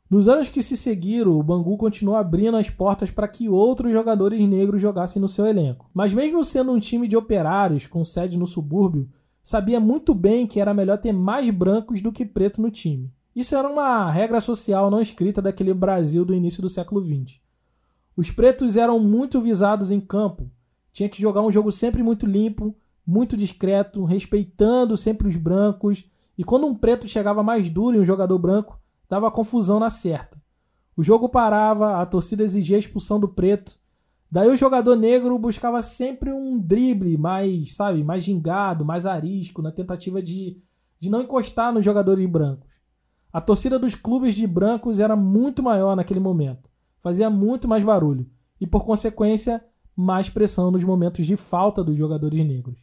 Nos 0.10 0.30
anos 0.30 0.50
que 0.50 0.62
se 0.62 0.78
seguiram, 0.78 1.38
o 1.38 1.44
Bangu 1.44 1.78
continuou 1.78 2.16
abrindo 2.16 2.58
as 2.58 2.70
portas 2.70 3.10
para 3.10 3.28
que 3.28 3.50
outros 3.50 3.92
jogadores 3.92 4.40
negros 4.48 4.82
jogassem 4.82 5.20
no 5.20 5.28
seu 5.28 5.46
elenco. 5.46 5.90
Mas 5.94 6.14
mesmo 6.14 6.44
sendo 6.44 6.72
um 6.72 6.80
time 6.80 7.08
de 7.08 7.18
operários 7.18 7.88
com 7.88 8.06
sede 8.06 8.38
no 8.38 8.46
subúrbio, 8.46 9.10
sabia 9.42 9.80
muito 9.80 10.14
bem 10.14 10.46
que 10.46 10.62
era 10.62 10.74
melhor 10.76 11.00
ter 11.00 11.12
mais 11.12 11.50
brancos 11.50 12.02
do 12.02 12.12
que 12.12 12.24
preto 12.24 12.62
no 12.62 12.70
time. 12.70 13.12
Isso 13.36 13.54
era 13.54 13.68
uma 13.68 14.10
regra 14.10 14.40
social 14.40 14.90
não 14.90 15.02
escrita 15.02 15.42
daquele 15.42 15.74
Brasil 15.74 16.24
do 16.24 16.34
início 16.34 16.62
do 16.62 16.70
século 16.70 17.02
XX. 17.02 17.40
Os 18.16 18.32
pretos 18.32 18.78
eram 18.78 18.98
muito 18.98 19.42
visados 19.42 19.92
em 19.92 20.00
campo, 20.00 20.50
tinha 20.94 21.10
que 21.10 21.22
jogar 21.22 21.42
um 21.42 21.52
jogo 21.52 21.70
sempre 21.70 22.02
muito 22.02 22.26
limpo, 22.26 22.74
muito 23.06 23.36
discreto, 23.36 24.06
respeitando 24.06 24.96
sempre 24.96 25.28
os 25.28 25.36
brancos, 25.36 26.06
e 26.38 26.44
quando 26.46 26.66
um 26.66 26.74
preto 26.74 27.10
chegava 27.10 27.44
mais 27.44 27.70
duro 27.70 27.98
em 27.98 28.00
um 28.00 28.06
jogador 28.06 28.40
branco, 28.40 28.80
dava 29.10 29.30
confusão 29.30 29.78
na 29.78 29.90
certa. 29.90 30.42
O 30.96 31.04
jogo 31.04 31.28
parava, 31.28 32.02
a 32.02 32.06
torcida 32.06 32.44
exigia 32.44 32.78
a 32.78 32.80
expulsão 32.80 33.20
do 33.20 33.28
preto. 33.28 33.78
Daí 34.32 34.48
o 34.48 34.56
jogador 34.56 34.96
negro 34.96 35.38
buscava 35.38 35.82
sempre 35.82 36.32
um 36.32 36.58
drible 36.58 37.18
mais, 37.18 37.76
sabe, 37.76 38.02
mais 38.02 38.24
gingado, 38.24 38.86
mais 38.86 39.06
arisco, 39.06 39.62
na 39.62 39.74
tentativa 39.74 40.22
de, 40.22 40.58
de 40.98 41.10
não 41.10 41.22
encostar 41.22 41.74
nos 41.74 41.84
jogadores 41.84 42.26
brancos. 42.26 42.75
A 43.36 43.42
torcida 43.42 43.78
dos 43.78 43.96
clubes 43.96 44.34
de 44.34 44.48
brancos 44.48 44.98
era 44.98 45.14
muito 45.14 45.62
maior 45.62 45.94
naquele 45.94 46.22
momento, 46.22 46.70
fazia 47.02 47.30
muito 47.30 47.68
mais 47.68 47.84
barulho 47.84 48.26
e, 48.62 48.66
por 48.66 48.86
consequência, 48.86 49.62
mais 49.94 50.30
pressão 50.30 50.72
nos 50.72 50.86
momentos 50.86 51.26
de 51.26 51.36
falta 51.36 51.84
dos 51.84 51.98
jogadores 51.98 52.40
negros. 52.48 52.80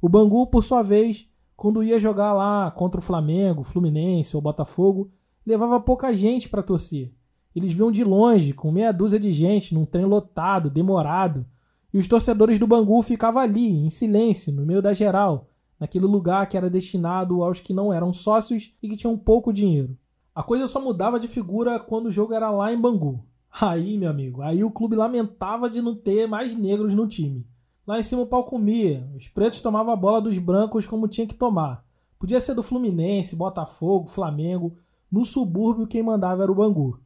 O 0.00 0.08
Bangu, 0.08 0.46
por 0.46 0.64
sua 0.64 0.82
vez, 0.82 1.28
quando 1.54 1.84
ia 1.84 2.00
jogar 2.00 2.32
lá 2.32 2.70
contra 2.70 2.98
o 2.98 3.02
Flamengo, 3.02 3.62
Fluminense 3.62 4.34
ou 4.34 4.40
Botafogo, 4.40 5.10
levava 5.44 5.78
pouca 5.78 6.16
gente 6.16 6.48
para 6.48 6.62
torcer. 6.62 7.12
Eles 7.54 7.74
vinham 7.74 7.92
de 7.92 8.02
longe, 8.02 8.54
com 8.54 8.72
meia 8.72 8.92
dúzia 8.92 9.20
de 9.20 9.30
gente, 9.30 9.74
num 9.74 9.84
trem 9.84 10.06
lotado, 10.06 10.70
demorado, 10.70 11.44
e 11.92 11.98
os 11.98 12.08
torcedores 12.08 12.58
do 12.58 12.66
Bangu 12.66 13.02
ficavam 13.02 13.42
ali, 13.42 13.84
em 13.84 13.90
silêncio, 13.90 14.50
no 14.50 14.64
meio 14.64 14.80
da 14.80 14.94
geral, 14.94 15.49
naquele 15.80 16.04
lugar 16.04 16.46
que 16.46 16.56
era 16.58 16.68
destinado 16.68 17.42
aos 17.42 17.58
que 17.58 17.72
não 17.72 17.90
eram 17.90 18.12
sócios 18.12 18.74
e 18.82 18.88
que 18.88 18.96
tinham 18.96 19.16
pouco 19.16 19.52
dinheiro. 19.52 19.96
A 20.34 20.42
coisa 20.42 20.66
só 20.66 20.80
mudava 20.80 21.18
de 21.18 21.26
figura 21.26 21.80
quando 21.80 22.06
o 22.06 22.10
jogo 22.10 22.34
era 22.34 22.50
lá 22.50 22.70
em 22.70 22.78
Bangu. 22.78 23.24
Aí, 23.60 23.98
meu 23.98 24.10
amigo, 24.10 24.42
aí 24.42 24.62
o 24.62 24.70
clube 24.70 24.94
lamentava 24.94 25.68
de 25.68 25.82
não 25.82 25.96
ter 25.96 26.28
mais 26.28 26.54
negros 26.54 26.94
no 26.94 27.08
time. 27.08 27.44
Lá 27.84 27.98
em 27.98 28.02
cima 28.02 28.22
o 28.22 28.26
pau 28.26 28.44
comia, 28.44 29.10
os 29.16 29.26
pretos 29.26 29.60
tomavam 29.60 29.92
a 29.92 29.96
bola 29.96 30.20
dos 30.20 30.38
brancos 30.38 30.86
como 30.86 31.08
tinha 31.08 31.26
que 31.26 31.34
tomar. 31.34 31.84
Podia 32.16 32.38
ser 32.38 32.54
do 32.54 32.62
Fluminense, 32.62 33.34
Botafogo, 33.34 34.06
Flamengo, 34.06 34.76
no 35.10 35.24
subúrbio 35.24 35.88
quem 35.88 36.02
mandava 36.02 36.44
era 36.44 36.52
o 36.52 36.54
Bangu. 36.54 37.00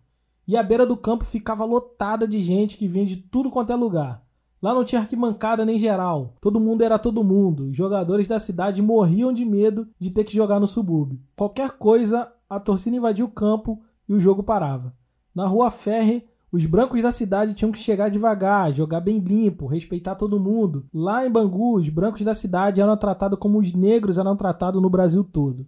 E 0.47 0.57
a 0.57 0.63
beira 0.63 0.85
do 0.85 0.97
campo 0.97 1.25
ficava 1.25 1.65
lotada 1.65 2.29
de 2.29 2.39
gente 2.41 2.77
que 2.77 2.87
vinha 2.87 3.07
de 3.07 3.17
tudo 3.17 3.51
quanto 3.51 3.73
é 3.73 3.77
lugar. 3.77 4.24
Lá 4.65 4.73
não 4.73 4.83
tinha 4.83 5.03
arquibancada 5.03 5.63
nem 5.63 5.79
geral. 5.79 6.37
Todo 6.41 6.59
mundo 6.59 6.81
era 6.81 6.99
todo 6.99 7.23
mundo. 7.23 7.69
Os 7.69 7.77
jogadores 7.77 8.27
da 8.27 8.39
cidade 8.39 8.81
morriam 8.81 9.31
de 9.31 9.45
medo 9.45 9.87
de 10.01 10.11
ter 10.11 10.25
que 10.25 10.35
jogar 10.35 10.59
no 10.59 10.67
subúrbio. 10.67 11.21
Qualquer 11.37 11.73
coisa, 11.73 12.33
a 12.49 12.59
torcida 12.59 12.97
invadia 12.97 13.27
o 13.27 13.31
campo 13.31 13.83
e 14.09 14.15
o 14.15 14.21
jogo 14.21 14.43
parava. 14.43 14.95
Na 15.35 15.47
rua 15.47 15.71
Ferre, 15.71 16.25
os 16.51 16.65
brancos 16.65 17.03
da 17.03 17.13
cidade 17.13 17.53
tinham 17.53 17.71
que 17.71 17.79
chegar 17.79 18.09
devagar, 18.09 18.73
jogar 18.73 19.01
bem 19.01 19.19
limpo, 19.19 19.67
respeitar 19.67 20.15
todo 20.15 20.41
mundo. 20.41 20.87
Lá 20.95 21.27
em 21.27 21.31
Bangu, 21.31 21.77
os 21.77 21.91
brancos 21.91 22.23
da 22.23 22.35
cidade 22.35 22.81
eram 22.81 22.97
tratados 22.97 23.39
como 23.39 23.59
os 23.59 23.71
negros 23.75 24.17
eram 24.17 24.35
tratados 24.35 24.81
no 24.81 24.89
Brasil 24.89 25.23
todo. 25.23 25.67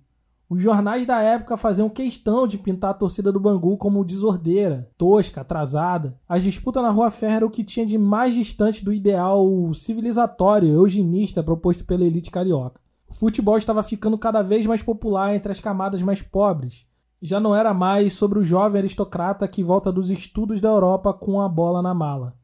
Os 0.48 0.62
jornais 0.62 1.04
da 1.04 1.20
época 1.20 1.56
faziam 1.56 1.88
questão 1.88 2.46
de 2.46 2.56
pintar 2.56 2.90
a 2.90 2.94
torcida 2.94 3.32
do 3.32 3.40
Bangu 3.40 3.76
como 3.76 4.04
desordeira, 4.04 4.88
tosca, 4.96 5.40
atrasada. 5.40 6.16
As 6.28 6.44
disputas 6.44 6.80
na 6.80 6.90
Rua 6.90 7.10
Ferro 7.10 7.34
era 7.34 7.46
o 7.46 7.50
que 7.50 7.64
tinha 7.64 7.84
de 7.84 7.98
mais 7.98 8.32
distante 8.32 8.84
do 8.84 8.92
ideal 8.92 9.44
civilizatório 9.74 10.68
eugenista 10.68 11.42
proposto 11.42 11.84
pela 11.84 12.04
elite 12.04 12.30
carioca. 12.30 12.80
O 13.08 13.14
futebol 13.14 13.58
estava 13.58 13.82
ficando 13.82 14.16
cada 14.16 14.40
vez 14.40 14.66
mais 14.66 14.84
popular 14.84 15.34
entre 15.34 15.50
as 15.50 15.60
camadas 15.60 16.00
mais 16.00 16.22
pobres. 16.22 16.86
Já 17.20 17.40
não 17.40 17.52
era 17.52 17.74
mais 17.74 18.12
sobre 18.12 18.38
o 18.38 18.44
jovem 18.44 18.78
aristocrata 18.78 19.48
que 19.48 19.64
volta 19.64 19.90
dos 19.90 20.10
estudos 20.10 20.60
da 20.60 20.68
Europa 20.68 21.12
com 21.12 21.40
a 21.40 21.48
bola 21.48 21.82
na 21.82 21.92
mala. 21.92 22.36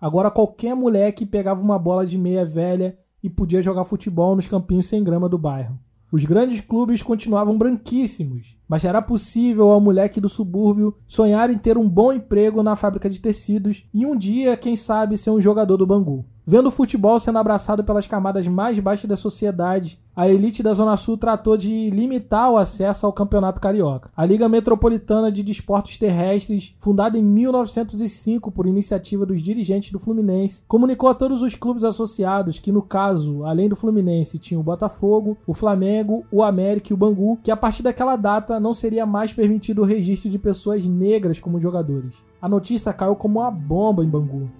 Agora 0.00 0.30
qualquer 0.30 0.76
moleque 0.76 1.26
pegava 1.26 1.60
uma 1.60 1.78
bola 1.78 2.06
de 2.06 2.16
meia 2.16 2.44
velha 2.44 2.96
e 3.20 3.28
podia 3.28 3.60
jogar 3.60 3.82
futebol 3.82 4.36
nos 4.36 4.46
campinhos 4.46 4.86
sem 4.86 5.02
grama 5.02 5.28
do 5.28 5.36
bairro. 5.36 5.76
Os 6.10 6.24
grandes 6.24 6.62
clubes 6.62 7.02
continuavam 7.02 7.58
branquíssimos, 7.58 8.56
mas 8.66 8.82
era 8.82 9.02
possível 9.02 9.68
ao 9.68 9.78
moleque 9.78 10.22
do 10.22 10.28
subúrbio 10.28 10.96
sonhar 11.06 11.50
em 11.50 11.58
ter 11.58 11.76
um 11.76 11.86
bom 11.86 12.10
emprego 12.10 12.62
na 12.62 12.74
fábrica 12.74 13.10
de 13.10 13.20
tecidos 13.20 13.84
e 13.92 14.06
um 14.06 14.16
dia, 14.16 14.56
quem 14.56 14.74
sabe, 14.74 15.18
ser 15.18 15.30
um 15.30 15.40
jogador 15.40 15.76
do 15.76 15.86
Bangu. 15.86 16.24
Vendo 16.46 16.68
o 16.68 16.70
futebol 16.70 17.20
sendo 17.20 17.38
abraçado 17.38 17.84
pelas 17.84 18.06
camadas 18.06 18.48
mais 18.48 18.78
baixas 18.78 19.04
da 19.04 19.16
sociedade, 19.16 20.00
a 20.18 20.28
elite 20.28 20.64
da 20.64 20.74
Zona 20.74 20.96
Sul 20.96 21.16
tratou 21.16 21.56
de 21.56 21.90
limitar 21.90 22.50
o 22.50 22.56
acesso 22.56 23.06
ao 23.06 23.12
Campeonato 23.12 23.60
Carioca. 23.60 24.10
A 24.16 24.26
Liga 24.26 24.48
Metropolitana 24.48 25.30
de 25.30 25.44
Desportos 25.44 25.96
Terrestres, 25.96 26.74
fundada 26.80 27.16
em 27.16 27.22
1905 27.22 28.50
por 28.50 28.66
iniciativa 28.66 29.24
dos 29.24 29.40
dirigentes 29.40 29.92
do 29.92 29.98
Fluminense, 30.00 30.64
comunicou 30.66 31.08
a 31.08 31.14
todos 31.14 31.40
os 31.40 31.54
clubes 31.54 31.84
associados 31.84 32.58
que, 32.58 32.72
no 32.72 32.82
caso, 32.82 33.44
além 33.44 33.68
do 33.68 33.76
Fluminense, 33.76 34.40
tinha 34.40 34.58
o 34.58 34.62
Botafogo, 34.64 35.38
o 35.46 35.54
Flamengo, 35.54 36.26
o 36.32 36.42
América 36.42 36.92
e 36.92 36.94
o 36.94 36.96
Bangu, 36.96 37.38
que 37.40 37.52
a 37.52 37.56
partir 37.56 37.84
daquela 37.84 38.16
data 38.16 38.58
não 38.58 38.74
seria 38.74 39.06
mais 39.06 39.32
permitido 39.32 39.82
o 39.82 39.86
registro 39.86 40.28
de 40.28 40.36
pessoas 40.36 40.84
negras 40.84 41.38
como 41.38 41.60
jogadores. 41.60 42.16
A 42.42 42.48
notícia 42.48 42.92
caiu 42.92 43.14
como 43.14 43.38
uma 43.38 43.52
bomba 43.52 44.02
em 44.02 44.08
Bangu 44.08 44.50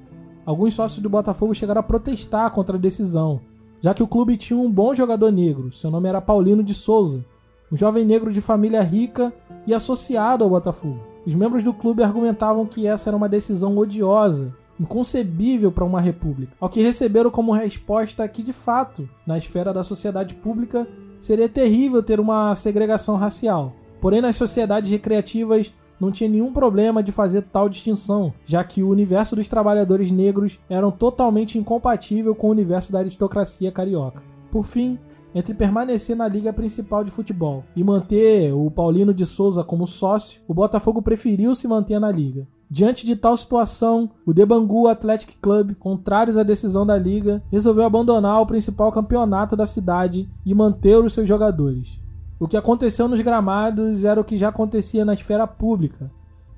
alguns 0.49 0.73
sócios 0.73 1.03
do 1.03 1.11
Botafogo 1.11 1.53
chegaram 1.53 1.81
a 1.81 1.83
protestar 1.83 2.51
contra 2.53 2.79
a 2.79 2.81
decisão, 2.81 3.39
já 3.81 3.95
que 3.95 4.03
o 4.03 4.09
clube 4.09 4.37
tinha 4.37 4.59
um 4.59 4.71
bom 4.71 4.95
jogador 4.95 5.31
negro, 5.31 5.73
seu 5.73 5.91
nome 5.91 6.09
era 6.09 6.21
Paulino 6.21 6.63
de 6.63 6.75
Souza, 6.75 7.25
um 7.71 7.77
jovem 7.77 8.05
negro 8.05 8.33
de 8.33 8.41
família 8.41 8.83
rica 8.83 9.33
e 9.67 9.75
associado 9.75 10.43
ao 10.43 10.51
Botafogo. 10.51 11.01
Os 11.27 11.35
membros 11.35 11.63
do 11.63 11.75
clube 11.75 12.03
argumentavam 12.03 12.67
que 12.67 12.87
essa 12.87 13.11
era 13.11 13.17
uma 13.17 13.29
decisão 13.29 13.77
odiosa, 13.77 14.55
inconcebível 14.81 15.71
para 15.71 15.85
uma 15.85 16.01
república, 16.01 16.53
ao 16.61 16.69
que 16.69 16.81
receberam 16.81 17.31
como 17.31 17.53
resposta 17.53 18.27
que, 18.29 18.43
de 18.43 18.53
fato, 18.53 19.09
na 19.27 19.37
esfera 19.37 19.73
da 19.73 19.83
sociedade 19.83 20.35
pública, 20.35 20.89
seria 21.19 21.49
terrível 21.49 22.03
ter 22.03 22.21
uma 22.21 22.55
segregação 22.55 23.17
racial. 23.17 23.75
Porém, 24.01 24.21
nas 24.21 24.37
sociedades 24.37 24.91
recreativas, 24.91 25.73
não 26.01 26.11
tinha 26.13 26.29
nenhum 26.29 26.53
problema 26.53 27.03
de 27.03 27.13
fazer 27.13 27.43
tal 27.43 27.69
distinção, 27.69 28.33
já 28.45 28.63
que 28.63 28.83
o 28.83 28.89
universo 28.89 29.35
dos 29.35 29.49
trabalhadores 29.49 30.11
negros 30.11 30.59
eram 30.69 30.91
totalmente 30.91 31.59
incompatível 31.59 32.35
com 32.35 32.49
o 32.49 32.53
universo 32.53 32.93
da 32.93 33.01
aristocracia 33.01 33.73
carioca. 33.73 34.23
Por 34.51 34.65
fim, 34.65 34.99
entre 35.35 35.55
permanecer 35.55 36.17
na 36.17 36.27
liga 36.27 36.53
principal 36.53 37.05
de 37.05 37.11
futebol 37.11 37.65
e 37.77 37.85
manter 37.85 38.53
o 38.53 38.71
Paulino 38.71 39.13
de 39.13 39.27
Souza 39.27 39.63
como 39.63 39.87
sócio, 39.87 40.41
o 40.49 40.55
Botafogo 40.55 41.03
preferiu 41.03 41.55
se 41.55 41.69
manter 41.69 41.99
na 41.99 42.11
liga. 42.11 42.47
Diante 42.71 43.07
de 43.07 43.17
tal 43.17 43.35
situação, 43.37 44.11
o 44.27 44.35
Debangu 44.35 44.89
Athletic 44.89 45.39
Club, 45.41 45.75
contrários 45.79 46.37
à 46.37 46.43
decisão 46.43 46.85
da 46.85 46.99
liga, 46.99 47.43
resolveu 47.51 47.85
abandonar 47.85 48.43
o 48.43 48.47
principal 48.47 48.93
campeonato 48.93 49.57
da 49.57 49.67
cidade 49.67 50.29
e 50.45 50.55
manter 50.55 50.97
os 50.99 51.15
seus 51.15 51.27
jogadores. 51.27 51.99
O 52.41 52.47
que 52.47 52.57
aconteceu 52.57 53.09
nos 53.09 53.21
gramados 53.21 54.05
era 54.05 54.21
o 54.21 54.25
que 54.25 54.37
já 54.37 54.49
acontecia 54.49 55.05
na 55.05 55.13
esfera 55.13 55.45
pública, 55.45 56.09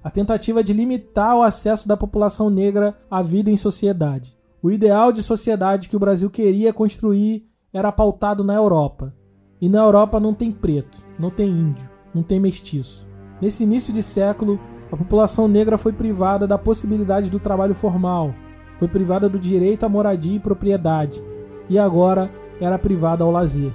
a 0.04 0.10
tentativa 0.10 0.62
de 0.62 0.74
limitar 0.74 1.34
o 1.34 1.42
acesso 1.42 1.88
da 1.88 1.96
população 1.96 2.50
negra 2.50 2.98
à 3.10 3.22
vida 3.22 3.50
em 3.50 3.56
sociedade. 3.56 4.36
O 4.62 4.70
ideal 4.70 5.10
de 5.10 5.22
sociedade 5.22 5.88
que 5.88 5.96
o 5.96 6.00
Brasil 6.00 6.28
queria 6.28 6.70
construir 6.70 7.46
era 7.72 7.90
pautado 7.90 8.44
na 8.44 8.54
Europa. 8.54 9.14
E 9.58 9.70
na 9.70 9.78
Europa 9.78 10.20
não 10.20 10.34
tem 10.34 10.52
preto, 10.52 10.98
não 11.18 11.30
tem 11.30 11.48
índio, 11.48 11.88
não 12.14 12.22
tem 12.22 12.38
mestiço. 12.38 13.08
Nesse 13.40 13.64
início 13.64 13.90
de 13.92 14.02
século, 14.02 14.60
a 14.92 14.96
população 14.96 15.48
negra 15.48 15.78
foi 15.78 15.92
privada 15.92 16.46
da 16.46 16.58
possibilidade 16.58 17.30
do 17.30 17.40
trabalho 17.40 17.74
formal, 17.74 18.34
foi 18.76 18.88
privada 18.88 19.30
do 19.30 19.38
direito 19.38 19.84
à 19.84 19.88
moradia 19.88 20.36
e 20.36 20.40
propriedade, 20.40 21.22
e 21.70 21.78
agora 21.78 22.30
era 22.60 22.78
privada 22.78 23.24
ao 23.24 23.30
lazer. 23.30 23.72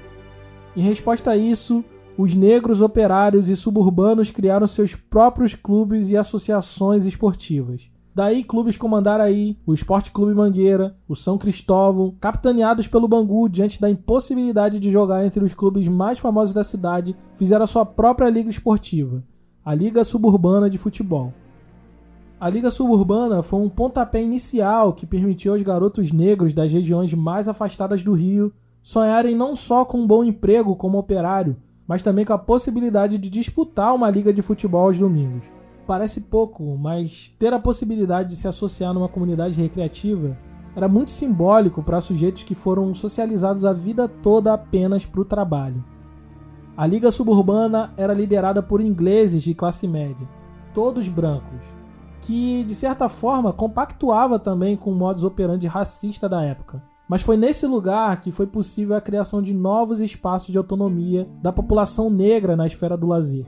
Em 0.75 0.81
resposta 0.81 1.31
a 1.31 1.37
isso, 1.37 1.83
os 2.17 2.33
negros 2.33 2.81
operários 2.81 3.49
e 3.49 3.55
suburbanos 3.55 4.31
criaram 4.31 4.67
seus 4.67 4.95
próprios 4.95 5.53
clubes 5.53 6.09
e 6.09 6.17
associações 6.17 7.05
esportivas. 7.05 7.89
Daí 8.13 8.45
clubes 8.45 8.77
como 8.77 8.95
Andaraí, 8.95 9.57
o 9.67 9.73
Esporte 9.73 10.09
Clube 10.09 10.33
Mangueira, 10.33 10.95
o 11.05 11.17
São 11.17 11.37
Cristóvão, 11.37 12.15
capitaneados 12.21 12.87
pelo 12.87 13.09
Bangu 13.09 13.49
diante 13.49 13.81
da 13.81 13.89
impossibilidade 13.89 14.79
de 14.79 14.89
jogar 14.89 15.25
entre 15.25 15.43
os 15.43 15.53
clubes 15.53 15.89
mais 15.89 16.17
famosos 16.17 16.53
da 16.53 16.63
cidade, 16.63 17.13
fizeram 17.33 17.67
sua 17.67 17.85
própria 17.85 18.29
liga 18.29 18.49
esportiva, 18.49 19.21
a 19.65 19.75
Liga 19.75 20.05
Suburbana 20.05 20.69
de 20.69 20.77
Futebol. 20.77 21.33
A 22.39 22.49
Liga 22.49 22.71
Suburbana 22.71 23.41
foi 23.41 23.59
um 23.59 23.69
pontapé 23.69 24.23
inicial 24.23 24.93
que 24.93 25.05
permitiu 25.05 25.51
aos 25.51 25.61
garotos 25.61 26.13
negros 26.13 26.53
das 26.53 26.71
regiões 26.71 27.13
mais 27.13 27.49
afastadas 27.49 28.01
do 28.01 28.13
Rio 28.13 28.53
sonharem 28.81 29.35
não 29.35 29.55
só 29.55 29.83
com 29.83 29.99
um 29.99 30.07
bom 30.07 30.23
emprego 30.23 30.75
como 30.75 30.97
operário, 30.97 31.57
mas 31.87 32.01
também 32.01 32.25
com 32.25 32.33
a 32.33 32.37
possibilidade 32.37 33.17
de 33.17 33.29
disputar 33.29 33.93
uma 33.93 34.09
liga 34.09 34.33
de 34.33 34.41
futebol 34.41 34.87
aos 34.87 34.97
domingos. 34.97 35.45
Parece 35.85 36.21
pouco, 36.21 36.63
mas 36.77 37.29
ter 37.37 37.53
a 37.53 37.59
possibilidade 37.59 38.29
de 38.29 38.35
se 38.35 38.47
associar 38.47 38.93
numa 38.93 39.07
comunidade 39.07 39.61
recreativa 39.61 40.37
era 40.75 40.87
muito 40.87 41.11
simbólico 41.11 41.83
para 41.83 42.01
sujeitos 42.01 42.43
que 42.43 42.55
foram 42.55 42.93
socializados 42.93 43.63
a 43.63 43.71
vida 43.71 44.07
toda 44.07 44.53
apenas 44.53 45.05
para 45.05 45.21
o 45.21 45.25
trabalho. 45.25 45.83
A 46.75 46.85
liga 46.85 47.11
suburbana 47.11 47.93
era 47.95 48.13
liderada 48.13 48.61
por 48.61 48.81
ingleses 48.81 49.43
de 49.43 49.53
classe 49.53 49.87
média, 49.87 50.27
todos 50.73 51.07
brancos, 51.07 51.63
que 52.19 52.63
de 52.63 52.75
certa 52.75 53.07
forma 53.07 53.53
compactuava 53.53 54.37
também 54.37 54.75
com 54.75 54.91
o 54.91 54.95
modus 54.95 55.23
operandi 55.23 55.67
racista 55.67 56.27
da 56.27 56.43
época 56.43 56.94
mas 57.07 57.21
foi 57.21 57.37
nesse 57.37 57.67
lugar 57.67 58.19
que 58.19 58.31
foi 58.31 58.47
possível 58.47 58.95
a 58.95 59.01
criação 59.01 59.41
de 59.41 59.53
novos 59.53 59.99
espaços 59.99 60.51
de 60.51 60.57
autonomia 60.57 61.27
da 61.41 61.51
população 61.51 62.09
negra 62.09 62.55
na 62.55 62.65
esfera 62.65 62.97
do 62.97 63.07
lazer. 63.07 63.45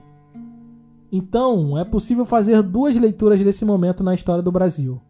Então, 1.12 1.78
é 1.78 1.86
possível 1.86 2.26
fazer 2.26 2.62
duas 2.62 2.96
leituras 2.98 3.42
desse 3.42 3.64
momento 3.64 4.04
na 4.04 4.14
história 4.14 4.44
do 4.44 4.52
Brasil. 4.52 5.02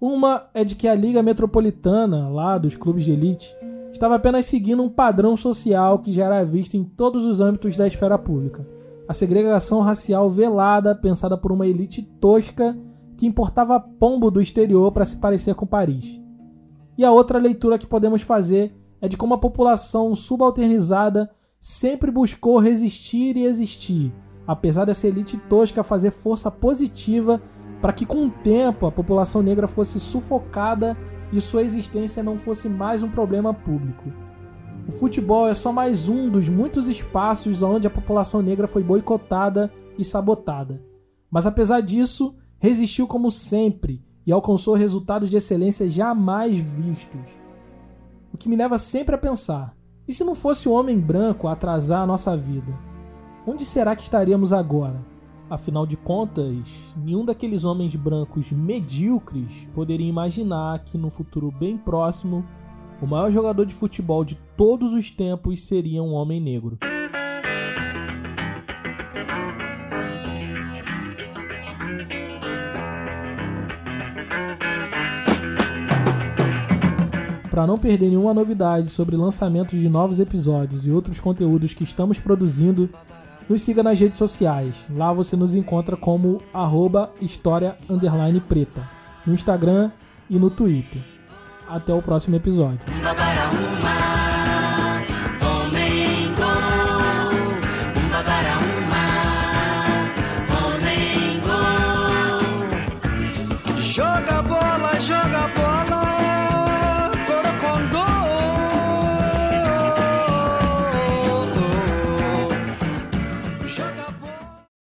Uma 0.00 0.44
é 0.52 0.64
de 0.64 0.74
que 0.74 0.88
a 0.88 0.94
Liga 0.94 1.22
Metropolitana, 1.22 2.28
lá 2.28 2.58
dos 2.58 2.76
clubes 2.76 3.04
de 3.04 3.12
elite, 3.12 3.56
estava 3.90 4.16
apenas 4.16 4.46
seguindo 4.46 4.82
um 4.82 4.88
padrão 4.88 5.36
social 5.36 5.98
que 5.98 6.12
já 6.12 6.26
era 6.26 6.44
visto 6.44 6.74
em 6.74 6.84
todos 6.84 7.24
os 7.24 7.40
âmbitos 7.40 7.76
da 7.76 7.86
esfera 7.86 8.18
pública. 8.18 8.66
A 9.08 9.14
segregação 9.14 9.80
racial 9.80 10.28
velada, 10.28 10.94
pensada 10.94 11.38
por 11.38 11.52
uma 11.52 11.66
elite 11.66 12.02
tosca 12.02 12.76
que 13.16 13.26
importava 13.26 13.80
pombo 13.80 14.30
do 14.30 14.40
exterior 14.40 14.90
para 14.90 15.04
se 15.04 15.16
parecer 15.16 15.54
com 15.54 15.66
Paris. 15.66 16.20
E 16.98 17.04
a 17.04 17.12
outra 17.12 17.38
leitura 17.38 17.78
que 17.78 17.86
podemos 17.86 18.22
fazer 18.22 18.74
é 19.00 19.08
de 19.08 19.16
como 19.16 19.34
a 19.34 19.38
população 19.38 20.14
subalternizada 20.14 21.30
sempre 21.60 22.10
buscou 22.10 22.58
resistir 22.58 23.36
e 23.36 23.44
existir, 23.44 24.14
apesar 24.46 24.84
dessa 24.84 25.06
elite 25.06 25.36
tosca 25.36 25.82
fazer 25.82 26.10
força 26.10 26.50
positiva 26.50 27.42
para 27.80 27.92
que 27.92 28.06
com 28.06 28.26
o 28.26 28.30
tempo 28.30 28.86
a 28.86 28.92
população 28.92 29.42
negra 29.42 29.66
fosse 29.66 30.00
sufocada 30.00 30.96
e 31.32 31.40
sua 31.40 31.62
existência 31.62 32.22
não 32.22 32.38
fosse 32.38 32.68
mais 32.68 33.02
um 33.02 33.10
problema 33.10 33.52
público. 33.52 34.12
O 34.88 34.92
futebol 34.92 35.48
é 35.48 35.54
só 35.54 35.72
mais 35.72 36.08
um 36.08 36.30
dos 36.30 36.48
muitos 36.48 36.88
espaços 36.88 37.62
onde 37.62 37.86
a 37.86 37.90
população 37.90 38.40
negra 38.40 38.68
foi 38.68 38.82
boicotada 38.82 39.72
e 39.98 40.04
sabotada. 40.04 40.82
Mas 41.28 41.44
apesar 41.44 41.80
disso, 41.80 42.34
resistiu 42.58 43.06
como 43.06 43.30
sempre 43.30 44.05
e 44.26 44.32
alcançou 44.32 44.74
resultados 44.74 45.30
de 45.30 45.36
excelência 45.36 45.88
jamais 45.88 46.58
vistos. 46.58 47.30
O 48.32 48.36
que 48.36 48.48
me 48.48 48.56
leva 48.56 48.78
sempre 48.78 49.14
a 49.14 49.18
pensar: 49.18 49.76
e 50.08 50.12
se 50.12 50.24
não 50.24 50.34
fosse 50.34 50.68
o 50.68 50.72
homem 50.72 50.98
branco 50.98 51.46
a 51.46 51.52
atrasar 51.52 52.02
a 52.02 52.06
nossa 52.06 52.36
vida? 52.36 52.76
Onde 53.46 53.64
será 53.64 53.94
que 53.94 54.02
estaríamos 54.02 54.52
agora? 54.52 55.00
Afinal 55.48 55.86
de 55.86 55.96
contas, 55.96 56.92
nenhum 56.96 57.24
daqueles 57.24 57.64
homens 57.64 57.94
brancos 57.94 58.50
medíocres 58.50 59.68
poderia 59.72 60.08
imaginar 60.08 60.82
que 60.82 60.98
no 60.98 61.08
futuro 61.08 61.52
bem 61.52 61.78
próximo, 61.78 62.44
o 63.00 63.06
maior 63.06 63.30
jogador 63.30 63.64
de 63.64 63.74
futebol 63.74 64.24
de 64.24 64.34
todos 64.56 64.92
os 64.92 65.08
tempos 65.08 65.62
seria 65.62 66.02
um 66.02 66.14
homem 66.14 66.40
negro. 66.40 66.78
Para 77.56 77.66
não 77.66 77.78
perder 77.78 78.10
nenhuma 78.10 78.34
novidade 78.34 78.90
sobre 78.90 79.16
lançamentos 79.16 79.80
de 79.80 79.88
novos 79.88 80.20
episódios 80.20 80.86
e 80.86 80.90
outros 80.90 81.20
conteúdos 81.20 81.72
que 81.72 81.84
estamos 81.84 82.20
produzindo, 82.20 82.90
nos 83.48 83.62
siga 83.62 83.82
nas 83.82 83.98
redes 83.98 84.18
sociais. 84.18 84.86
Lá 84.94 85.10
você 85.10 85.36
nos 85.36 85.54
encontra 85.54 85.96
como 85.96 86.42
arroba 86.52 87.10
história 87.18 87.74
preta, 88.42 88.86
no 89.26 89.32
Instagram 89.32 89.90
e 90.28 90.38
no 90.38 90.50
Twitter. 90.50 91.00
Até 91.66 91.94
o 91.94 92.02
próximo 92.02 92.36
episódio. 92.36 92.80